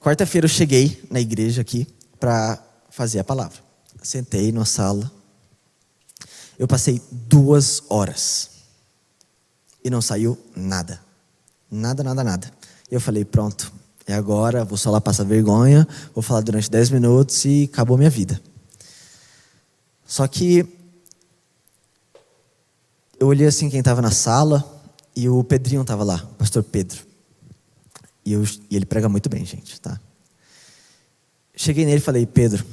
[0.00, 1.86] Quarta-feira eu cheguei na igreja aqui
[2.18, 3.58] para fazer a palavra.
[4.02, 5.10] Sentei na sala.
[6.58, 8.50] Eu passei duas horas
[9.84, 11.00] e não saiu nada.
[11.70, 12.50] Nada, nada, nada.
[12.90, 13.72] E eu falei, pronto,
[14.06, 18.10] é agora, vou só lá passar vergonha, vou falar durante dez minutos e acabou minha
[18.10, 18.40] vida.
[20.06, 20.66] Só que
[23.18, 24.64] eu olhei assim quem estava na sala
[25.14, 27.04] e o Pedrinho estava lá, o pastor Pedro.
[28.24, 30.00] E, eu, e, ele prega muito bem, gente, tá?
[31.54, 32.64] Cheguei nele e falei, Pedro,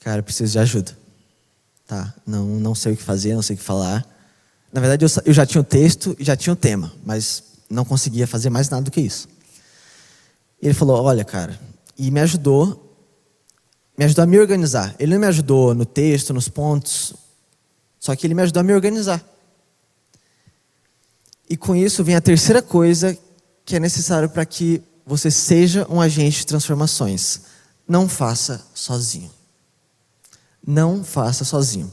[0.00, 0.96] cara, preciso de ajuda.
[1.88, 4.06] Tá, não, não sei o que fazer, não sei o que falar.
[4.70, 7.82] Na verdade, eu, eu já tinha o texto e já tinha o tema, mas não
[7.82, 9.26] conseguia fazer mais nada do que isso.
[10.60, 11.58] E ele falou, olha, cara,
[11.96, 12.94] e me ajudou,
[13.96, 14.94] me ajudou a me organizar.
[14.98, 17.14] Ele não me ajudou no texto, nos pontos,
[17.98, 19.24] só que ele me ajudou a me organizar.
[21.48, 23.16] E com isso vem a terceira coisa
[23.64, 27.40] que é necessário para que você seja um agente de transformações.
[27.88, 29.37] Não faça sozinho.
[30.70, 31.90] Não faça sozinho.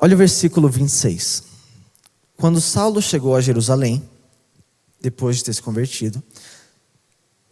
[0.00, 1.42] Olha o versículo 26.
[2.36, 4.08] Quando Saulo chegou a Jerusalém,
[5.00, 6.22] depois de ter se convertido,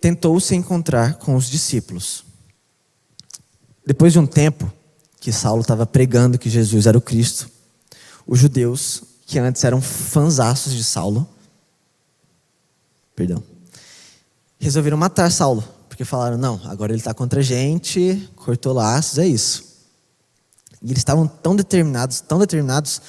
[0.00, 2.24] tentou se encontrar com os discípulos.
[3.85, 4.72] Depois de um tempo
[5.18, 7.50] que Saulo estava pregando que Jesus era o Cristo,
[8.24, 11.29] os judeus que antes eram fanzaços de Saulo,
[13.16, 13.42] perdão,
[14.61, 15.64] resolveram matar Saulo,
[15.96, 19.64] porque falaram: não, agora ele está contra a gente, cortou laços, é isso.
[20.82, 23.00] E eles estavam tão determinados, tão determinados,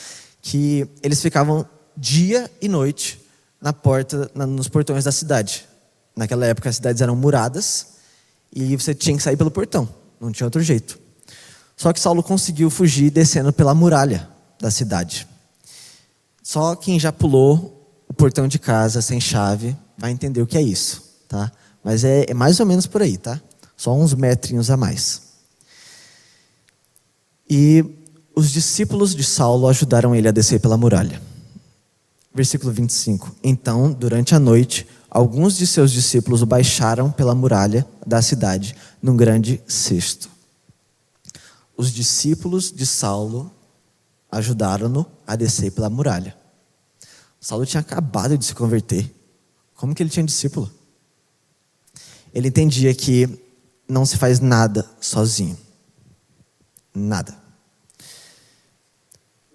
[0.41, 3.21] que eles ficavam dia e noite
[3.59, 5.67] na porta, na, nos portões da cidade.
[6.15, 7.87] Naquela época as cidades eram muradas
[8.55, 10.97] e você tinha que sair pelo portão, não tinha outro jeito.
[11.75, 14.29] Só que Saulo conseguiu fugir descendo pela muralha
[14.61, 15.27] da cidade.
[16.41, 20.61] Só quem já pulou o portão de casa sem chave vai entender o que é
[20.61, 21.51] isso, tá?
[21.87, 23.41] Mas é, é mais ou menos por aí, tá?
[23.77, 25.21] Só uns metrinhos a mais.
[27.49, 27.81] E
[28.35, 31.21] os discípulos de Saulo ajudaram ele a descer pela muralha.
[32.35, 33.33] Versículo 25.
[33.41, 39.15] Então, durante a noite, alguns de seus discípulos o baixaram pela muralha da cidade num
[39.15, 40.29] grande cesto.
[41.77, 43.49] Os discípulos de Saulo
[44.29, 46.35] ajudaram-no a descer pela muralha.
[47.39, 49.09] Saulo tinha acabado de se converter.
[49.73, 50.69] Como que ele tinha discípulo?
[52.37, 53.27] Ele entendia que
[53.89, 55.57] não se faz nada sozinho.
[56.93, 57.35] Nada.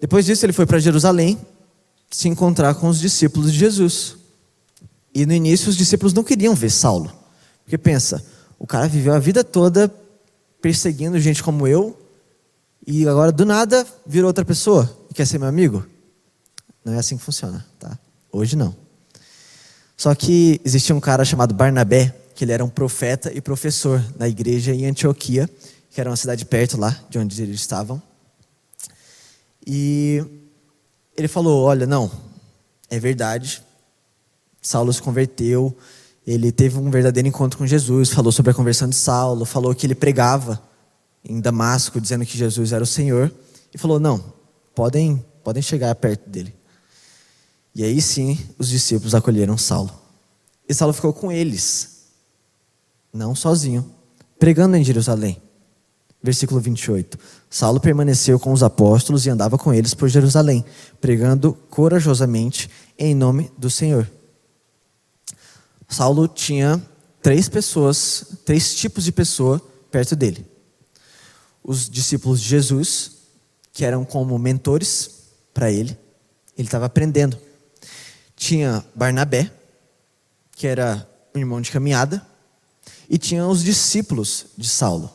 [0.01, 1.39] Depois disso, ele foi para Jerusalém
[2.11, 4.17] se encontrar com os discípulos de Jesus.
[5.15, 7.09] E no início, os discípulos não queriam ver Saulo.
[7.63, 8.21] Porque pensa,
[8.59, 9.89] o cara viveu a vida toda
[10.61, 11.97] perseguindo gente como eu,
[12.85, 15.87] e agora do nada virou outra pessoa e quer ser meu amigo?
[16.83, 17.97] Não é assim que funciona, tá?
[18.29, 18.75] Hoje não.
[19.95, 24.27] Só que existia um cara chamado Barnabé, que ele era um profeta e professor na
[24.27, 25.49] igreja em Antioquia,
[25.89, 28.01] que era uma cidade perto lá de onde eles estavam.
[29.65, 30.23] E
[31.15, 32.11] ele falou: Olha, não,
[32.89, 33.61] é verdade.
[34.61, 35.75] Saulo se converteu,
[36.25, 39.85] ele teve um verdadeiro encontro com Jesus, falou sobre a conversão de Saulo, falou que
[39.85, 40.61] ele pregava
[41.23, 43.31] em Damasco dizendo que Jesus era o Senhor
[43.73, 44.23] e falou: "Não,
[44.73, 46.55] podem, podem chegar perto dele".
[47.75, 49.91] E aí sim, os discípulos acolheram Saulo.
[50.67, 51.92] E Saulo ficou com eles,
[53.13, 53.89] não sozinho,
[54.39, 55.41] pregando em Jerusalém.
[56.21, 57.17] Versículo 28.
[57.49, 60.65] Saulo permaneceu com os apóstolos e andava com eles por Jerusalém,
[60.99, 64.09] pregando corajosamente em nome do Senhor.
[65.87, 66.81] Saulo tinha
[67.21, 70.53] três pessoas, três tipos de pessoa perto dele
[71.63, 73.11] os discípulos de Jesus,
[73.71, 75.23] que eram como mentores
[75.53, 75.97] para ele.
[76.57, 77.37] Ele estava aprendendo.
[78.35, 79.49] Tinha Barnabé,
[80.51, 82.25] que era um irmão de caminhada,
[83.09, 85.11] e tinha os discípulos de Saulo.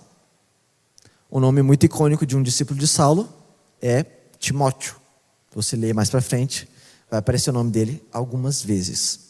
[1.30, 3.28] O nome muito icônico de um discípulo de Saulo
[3.80, 4.05] é
[4.39, 4.97] Timóteo.
[5.55, 6.68] Você lê mais para frente,
[7.11, 9.28] vai aparecer o nome dele algumas vezes.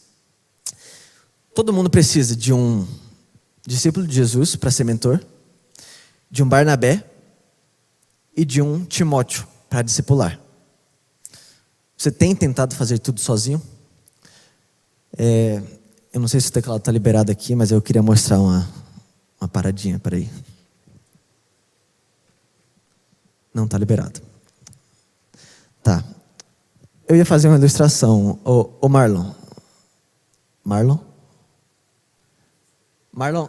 [1.54, 2.86] Todo mundo precisa de um
[3.66, 5.24] discípulo de Jesus para ser mentor
[6.30, 7.04] de um Barnabé
[8.36, 10.40] e de um Timóteo para discipular.
[11.96, 13.60] Você tem tentado fazer tudo sozinho?
[15.16, 15.60] É,
[16.18, 18.68] eu não sei se o teclado está liberado aqui, mas eu queria mostrar uma,
[19.40, 20.28] uma paradinha para aí.
[23.54, 24.20] Não está liberado.
[25.80, 26.02] Tá.
[27.06, 28.40] Eu ia fazer uma ilustração.
[28.44, 29.32] Ô Marlon.
[30.64, 30.98] Marlon?
[33.12, 33.48] Marlon.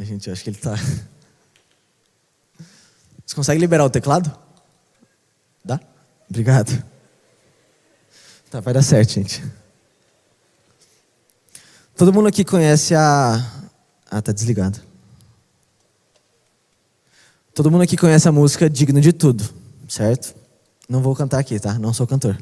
[0.00, 0.74] Gente, eu acho que ele está.
[3.24, 4.45] Você consegue liberar o teclado?
[5.66, 5.80] Dá?
[6.30, 6.82] Obrigado.
[8.48, 9.42] Tá, vai dar certo, gente.
[11.96, 13.44] Todo mundo aqui conhece a.
[14.08, 14.80] Ah, tá desligado.
[17.52, 19.42] Todo mundo aqui conhece a música Digno de Tudo,
[19.88, 20.36] certo?
[20.88, 21.78] Não vou cantar aqui, tá?
[21.78, 22.40] Não sou cantor.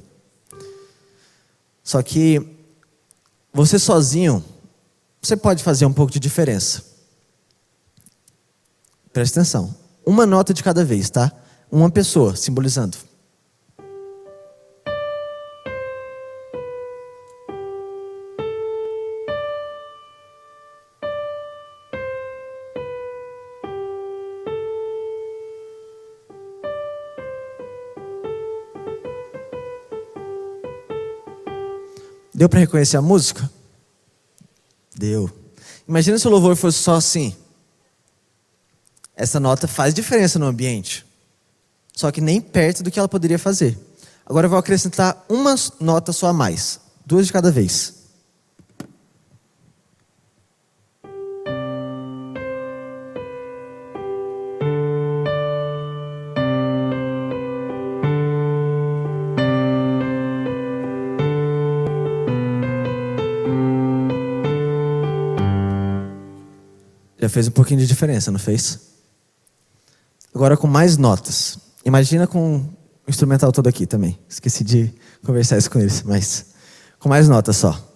[1.83, 2.59] Só que
[3.53, 4.45] você sozinho,
[5.23, 6.85] você pode fazer um pouco de diferença.
[9.13, 9.75] Presta atenção.
[10.05, 11.33] Uma nota de cada vez, tá?
[11.71, 12.99] Uma pessoa simbolizando.
[32.35, 33.49] Deu para reconhecer a música?
[34.97, 35.31] Deu.
[35.87, 37.35] Imagina se o louvor fosse só assim.
[39.15, 41.07] Essa nota faz diferença no ambiente.
[41.95, 43.79] Só que nem perto do que ela poderia fazer.
[44.27, 46.81] Agora eu vou acrescentar uma nota só a mais.
[47.07, 48.04] Duas de cada vez.
[67.25, 68.79] Já fez um pouquinho de diferença, não fez?
[70.35, 71.59] Agora com mais notas.
[71.83, 72.69] Imagina com o
[73.09, 74.19] instrumental todo aqui também.
[74.29, 74.93] Esqueci de
[75.25, 76.45] conversar isso com eles, mas
[76.99, 77.94] com mais notas só.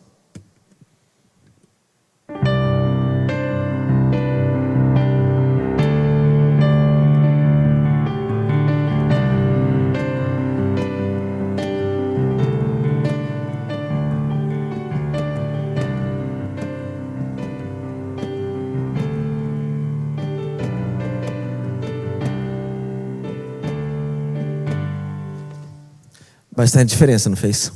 [26.69, 27.73] Bastante diferença, não fez?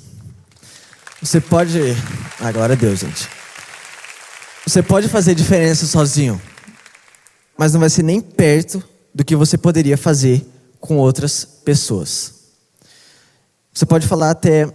[1.23, 1.79] Você pode.
[2.39, 3.27] Agora Deus, gente.
[4.67, 6.39] Você pode fazer diferença sozinho,
[7.57, 8.85] mas não vai ser nem perto
[9.15, 10.47] do que você poderia fazer
[10.79, 12.35] com outras pessoas.
[13.73, 14.71] Você pode falar até: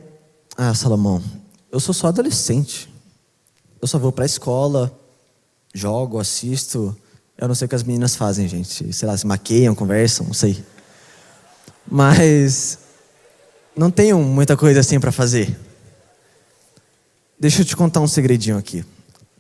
[0.57, 1.23] Ah, Salomão,
[1.71, 2.91] eu sou só adolescente.
[3.79, 4.99] Eu só vou para a escola,
[5.75, 6.97] jogo, assisto.
[7.37, 8.91] Eu não sei o que as meninas fazem, gente.
[8.91, 10.65] Sei lá, se maqueiam, conversam, não sei.
[11.85, 12.79] Mas
[13.77, 15.55] não tenho muita coisa assim para fazer.
[17.39, 18.83] Deixa eu te contar um segredinho aqui.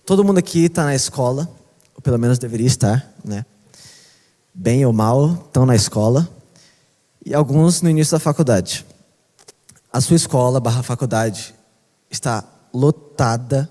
[0.05, 1.49] Todo mundo aqui está na escola,
[1.95, 3.43] ou pelo menos deveria estar, né?
[4.53, 6.29] Bem ou mal, estão na escola.
[7.25, 8.85] E alguns no início da faculdade.
[9.91, 11.55] A sua escola barra faculdade
[12.09, 13.69] está lotada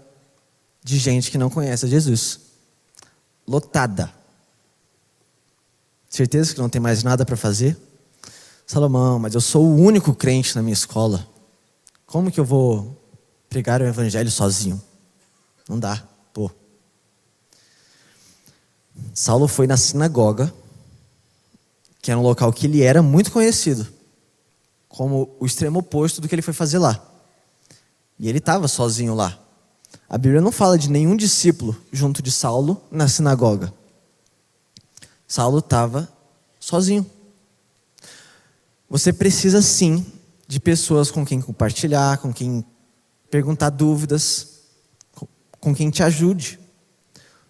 [0.82, 2.40] de gente que não conhece Jesus.
[3.46, 4.12] Lotada.
[6.08, 7.76] Certeza que não tem mais nada para fazer?
[8.66, 11.24] Salomão, mas eu sou o único crente na minha escola.
[12.04, 13.00] Como que eu vou
[13.48, 14.82] pregar o evangelho sozinho?
[15.68, 16.02] Não dá,
[16.32, 16.50] pô.
[19.14, 20.52] Saulo foi na sinagoga,
[22.02, 23.86] que era um local que ele era muito conhecido,
[24.88, 27.00] como o extremo oposto do que ele foi fazer lá.
[28.18, 29.38] E ele estava sozinho lá.
[30.08, 33.72] A Bíblia não fala de nenhum discípulo junto de Saulo na sinagoga.
[35.26, 36.08] Saulo estava
[36.58, 37.08] sozinho.
[38.88, 40.04] Você precisa sim
[40.46, 42.64] de pessoas com quem compartilhar, com quem
[43.30, 44.60] perguntar dúvidas,
[45.60, 46.60] com quem te ajude.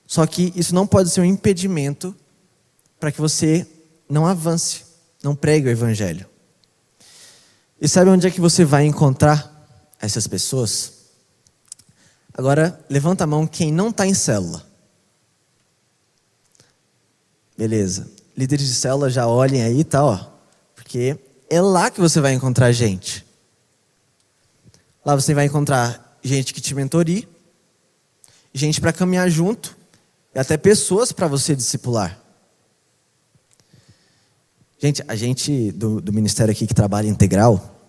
[0.06, 2.16] Só que isso não pode ser um impedimento
[2.98, 3.66] para que você
[4.08, 4.84] não avance,
[5.22, 6.26] não pregue o evangelho.
[7.80, 9.52] E sabe onde é que você vai encontrar
[10.00, 10.92] essas pessoas?
[12.32, 14.64] Agora, levanta a mão quem não está em célula.
[17.56, 18.10] Beleza.
[18.36, 20.32] Líderes de célula já olhem aí, tá, ó.
[20.74, 21.18] Porque
[21.48, 23.24] é lá que você vai encontrar gente.
[25.04, 27.28] Lá você vai encontrar gente que te mentorie,
[28.52, 29.76] gente para caminhar junto
[30.34, 32.20] e até pessoas para você discipular.
[34.78, 37.80] Gente, a gente do, do, ministério aqui que trabalha integral,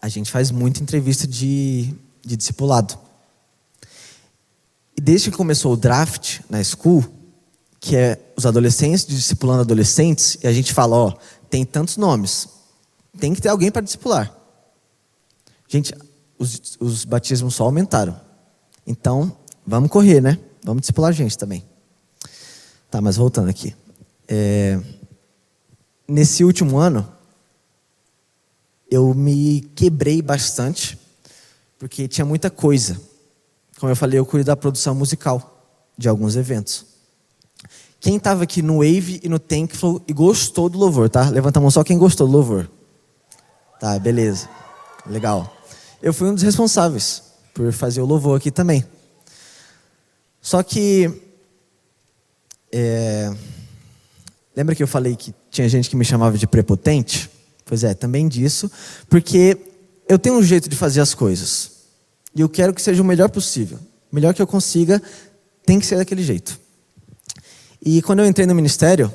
[0.00, 2.98] a gente faz muita entrevista de, de discipulado.
[4.96, 7.04] E desde que começou o draft na school,
[7.78, 11.14] que é os adolescentes discipulando adolescentes, e a gente fala, ó,
[11.48, 12.48] tem tantos nomes,
[13.18, 14.34] tem que ter alguém para discipular.
[15.68, 15.94] Gente,
[16.38, 18.18] os, os batismos só aumentaram.
[18.86, 19.36] Então,
[19.66, 20.38] vamos correr, né?
[20.64, 21.64] Vamos discipular gente também.
[22.90, 23.74] Tá, mas voltando aqui.
[24.26, 24.80] É,
[26.08, 27.06] nesse último ano,
[28.90, 30.98] eu me quebrei bastante,
[31.78, 33.00] porque tinha muita coisa.
[33.78, 35.64] Como eu falei, eu cuido da produção musical
[35.96, 36.84] de alguns eventos.
[38.00, 41.28] Quem estava aqui no Wave e no Thankful e gostou do louvor, tá?
[41.28, 42.68] Levanta a mão só quem gostou do louvor.
[43.80, 44.46] Tá, beleza.
[45.06, 45.56] Legal.
[46.02, 47.22] Eu fui um dos responsáveis
[47.54, 48.84] por fazer o louvor aqui também.
[50.40, 51.10] Só que.
[52.70, 53.34] É,
[54.54, 57.30] lembra que eu falei que tinha gente que me chamava de prepotente?
[57.64, 58.70] Pois é, também disso,
[59.08, 59.56] porque
[60.06, 61.70] eu tenho um jeito de fazer as coisas.
[62.34, 63.78] E eu quero que seja o melhor possível.
[64.12, 65.00] O melhor que eu consiga
[65.64, 66.60] tem que ser daquele jeito.
[67.82, 69.10] E quando eu entrei no ministério,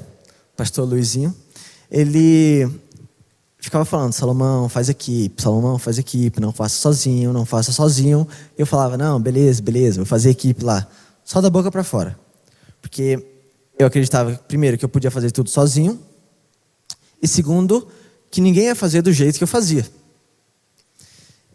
[0.58, 1.36] pastor Luizinho,
[1.92, 2.68] ele
[3.66, 8.28] ficava falando, Salomão, faz equipe, Salomão, faz equipe, não faça sozinho, não faça sozinho.
[8.58, 10.88] Eu falava, não, beleza, beleza, vou fazer equipe lá.
[11.24, 12.18] Só da boca para fora.
[12.82, 13.26] Porque
[13.78, 16.00] eu acreditava, primeiro, que eu podia fazer tudo sozinho,
[17.22, 17.88] e segundo,
[18.30, 19.86] que ninguém ia fazer do jeito que eu fazia.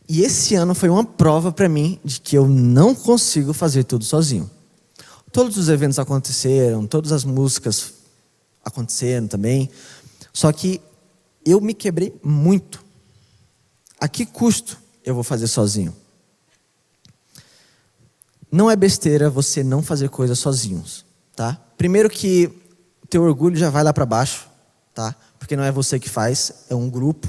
[0.09, 4.05] E esse ano foi uma prova para mim de que eu não consigo fazer tudo
[4.05, 4.51] sozinho.
[5.31, 7.93] Todos os eventos aconteceram, todas as músicas
[8.65, 9.71] aconteceram também.
[10.33, 10.81] Só que
[11.45, 12.85] eu me quebrei muito.
[13.99, 15.95] A que custo eu vou fazer sozinho?
[18.51, 21.05] Não é besteira você não fazer coisas sozinhos,
[21.37, 21.61] tá?
[21.77, 22.51] Primeiro que
[23.09, 24.49] teu orgulho já vai lá para baixo,
[24.95, 25.15] tá?
[25.41, 27.27] porque não é você que faz, é um grupo.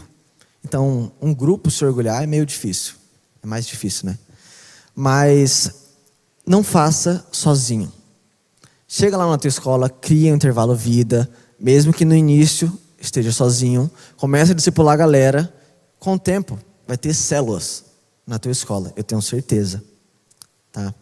[0.64, 2.94] Então, um grupo se orgulhar é meio difícil.
[3.42, 4.20] É mais difícil, né?
[4.94, 5.88] Mas
[6.46, 7.92] não faça sozinho.
[8.88, 12.72] Chega lá na tua escola, cria um intervalo vida, mesmo que no início
[13.02, 15.54] esteja sozinho, comece a discipular a galera.
[16.00, 17.86] Com o tempo, vai ter células
[18.26, 19.84] na tua escola, eu tenho certeza.
[20.72, 20.94] Tá?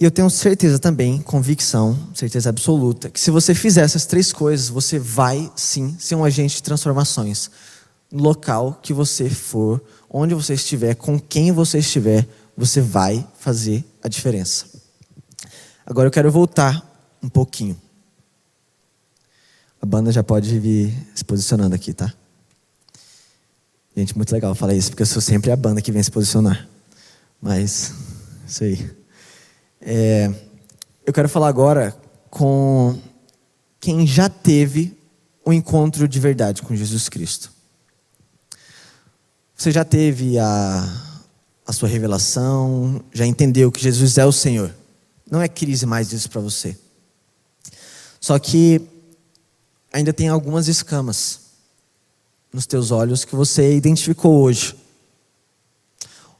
[0.00, 4.68] E eu tenho certeza também, convicção, certeza absoluta, que se você fizer essas três coisas,
[4.68, 7.50] você vai sim ser um agente de transformações.
[8.10, 9.80] No local que você for,
[10.10, 12.26] onde você estiver, com quem você estiver,
[12.56, 14.66] você vai fazer a diferença.
[15.86, 17.80] Agora eu quero voltar um pouquinho.
[19.84, 22.10] A banda já pode vir se posicionando aqui, tá?
[23.94, 26.66] Gente, muito legal falar isso, porque eu sou sempre a banda que vem se posicionar.
[27.38, 27.92] Mas,
[28.48, 28.90] isso aí.
[29.82, 30.32] É,
[31.04, 31.94] eu quero falar agora
[32.30, 32.98] com
[33.78, 34.96] quem já teve
[35.44, 37.52] um encontro de verdade com Jesus Cristo.
[39.54, 41.20] Você já teve a,
[41.66, 44.74] a sua revelação, já entendeu que Jesus é o Senhor.
[45.30, 46.74] Não é crise mais isso para você.
[48.18, 48.93] Só que
[49.94, 51.38] ainda tem algumas escamas
[52.52, 54.74] nos teus olhos que você identificou hoje.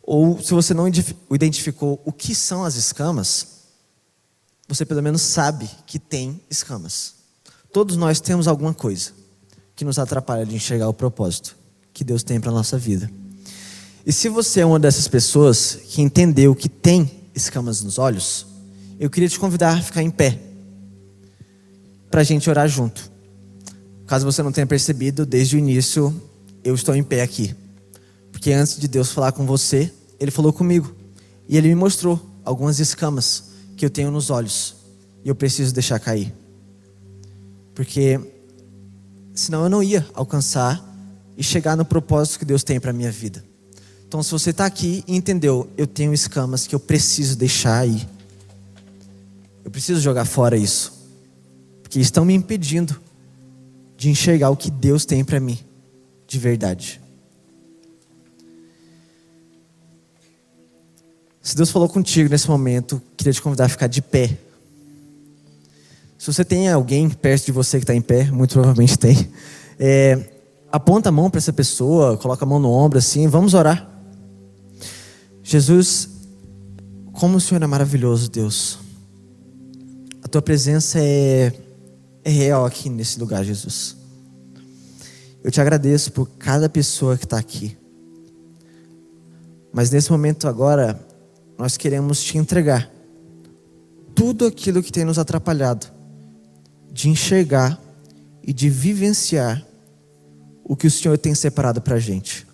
[0.02, 0.88] Ou se você não
[1.30, 3.46] identificou o que são as escamas,
[4.66, 7.14] você pelo menos sabe que tem escamas.
[7.72, 9.12] Todos nós temos alguma coisa
[9.76, 11.57] que nos atrapalha de enxergar o propósito
[11.92, 13.09] que Deus tem para a nossa vida.
[14.05, 18.46] E se você é uma dessas pessoas que entendeu que tem escamas nos olhos,
[18.98, 20.40] eu queria te convidar a ficar em pé
[22.11, 23.14] para a gente orar junto.
[24.07, 26.14] Caso você não tenha percebido, desde o início
[26.62, 27.55] eu estou em pé aqui.
[28.32, 30.94] Porque antes de Deus falar com você, Ele falou comigo.
[31.48, 33.44] E Ele me mostrou algumas escamas
[33.76, 34.76] que eu tenho nos olhos.
[35.24, 36.32] E eu preciso deixar cair.
[37.74, 38.20] Porque
[39.34, 40.82] senão eu não ia alcançar
[41.36, 43.44] e chegar no propósito que Deus tem para minha vida.
[44.07, 48.07] Então, se você está aqui e entendeu, eu tenho escamas que eu preciso deixar aí.
[49.64, 50.92] Eu preciso jogar fora isso.
[51.82, 53.00] Porque estão me impedindo
[54.05, 55.59] de enxergar o que Deus tem para mim
[56.26, 57.00] de verdade.
[61.40, 64.36] Se Deus falou contigo nesse momento, queria te convidar a ficar de pé.
[66.18, 69.30] Se você tem alguém perto de você que está em pé, muito provavelmente tem,
[69.78, 70.28] é,
[70.70, 73.88] aponta a mão para essa pessoa, coloca a mão no ombro assim, vamos orar.
[75.42, 76.11] Jesus,
[77.11, 78.78] como o Senhor é maravilhoso, Deus.
[80.22, 81.55] A tua presença é,
[82.25, 83.97] é real aqui nesse lugar, Jesus.
[85.43, 87.77] Eu te agradeço por cada pessoa que está aqui.
[89.70, 90.99] Mas nesse momento agora,
[91.59, 92.91] nós queremos te entregar
[94.14, 95.87] tudo aquilo que tem nos atrapalhado
[96.91, 97.79] de enxergar
[98.43, 99.66] e de vivenciar
[100.64, 102.47] o que o Senhor tem separado para a gente.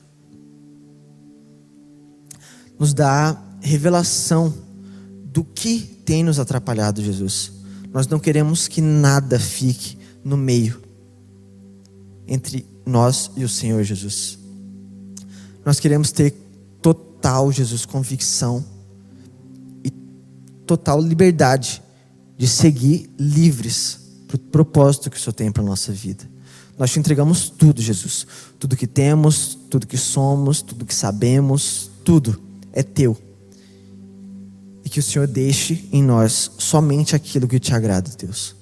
[2.79, 4.53] Nos dá revelação
[5.27, 7.60] do que tem nos atrapalhado, Jesus.
[7.93, 10.80] Nós não queremos que nada fique no meio
[12.26, 14.38] entre nós e o Senhor Jesus.
[15.64, 16.34] Nós queremos ter
[16.80, 18.64] total, Jesus, convicção
[20.70, 21.82] total liberdade
[22.38, 26.30] de seguir livres para o propósito que o Senhor tem para a nossa vida.
[26.78, 28.24] Nós te entregamos tudo, Jesus.
[28.57, 32.41] Tudo que temos, tudo que somos, tudo que sabemos, tudo
[32.72, 33.18] é teu.
[34.91, 38.57] Que o Senhor deixe em nós somente aquilo que te agrada, Deus.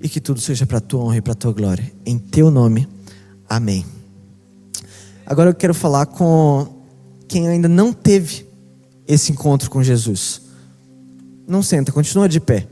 [0.00, 1.92] E que tudo seja para a tua honra e para a tua glória.
[2.06, 2.86] Em teu nome.
[3.48, 3.84] Amém.
[5.26, 6.84] Agora eu quero falar com
[7.26, 8.46] quem ainda não teve
[9.04, 10.42] esse encontro com Jesus.
[11.44, 12.68] Não senta, continua de pé.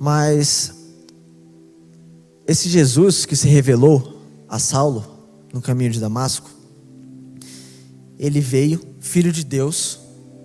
[0.00, 0.74] Mas
[2.44, 5.06] esse Jesus que se revelou a Saulo
[5.52, 6.50] no caminho de Damasco,
[8.18, 10.01] ele veio, filho de Deus,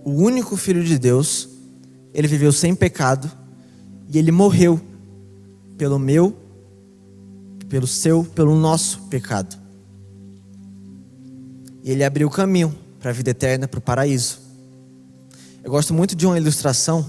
[0.08, 1.50] o único filho de Deus,
[2.14, 3.30] ele viveu sem pecado
[4.08, 4.80] e ele morreu
[5.78, 6.34] pelo meu,
[7.68, 9.58] pelo seu, pelo nosso pecado.
[11.84, 14.40] E ele abriu o caminho para a vida eterna, para o paraíso.
[15.62, 17.06] Eu gosto muito de uma ilustração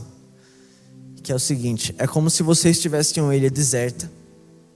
[1.23, 4.11] que é o seguinte: é como se você estivesse em uma ilha deserta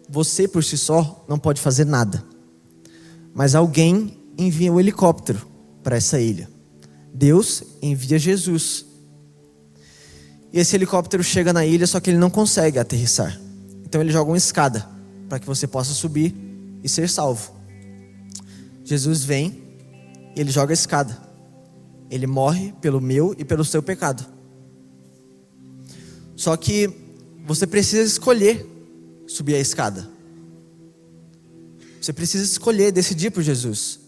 [0.08, 2.22] você por si só não pode fazer nada.
[3.34, 5.40] Mas alguém envia um helicóptero
[5.82, 6.51] para essa ilha.
[7.12, 8.86] Deus envia Jesus.
[10.52, 13.40] E esse helicóptero chega na ilha, só que ele não consegue aterrissar.
[13.84, 14.88] Então ele joga uma escada
[15.28, 16.34] para que você possa subir
[16.82, 17.52] e ser salvo.
[18.84, 19.62] Jesus vem
[20.36, 21.18] e ele joga a escada.
[22.10, 24.26] Ele morre pelo meu e pelo seu pecado.
[26.36, 26.90] Só que
[27.46, 28.66] você precisa escolher
[29.26, 30.10] subir a escada.
[32.00, 34.01] Você precisa escolher, decidir por Jesus.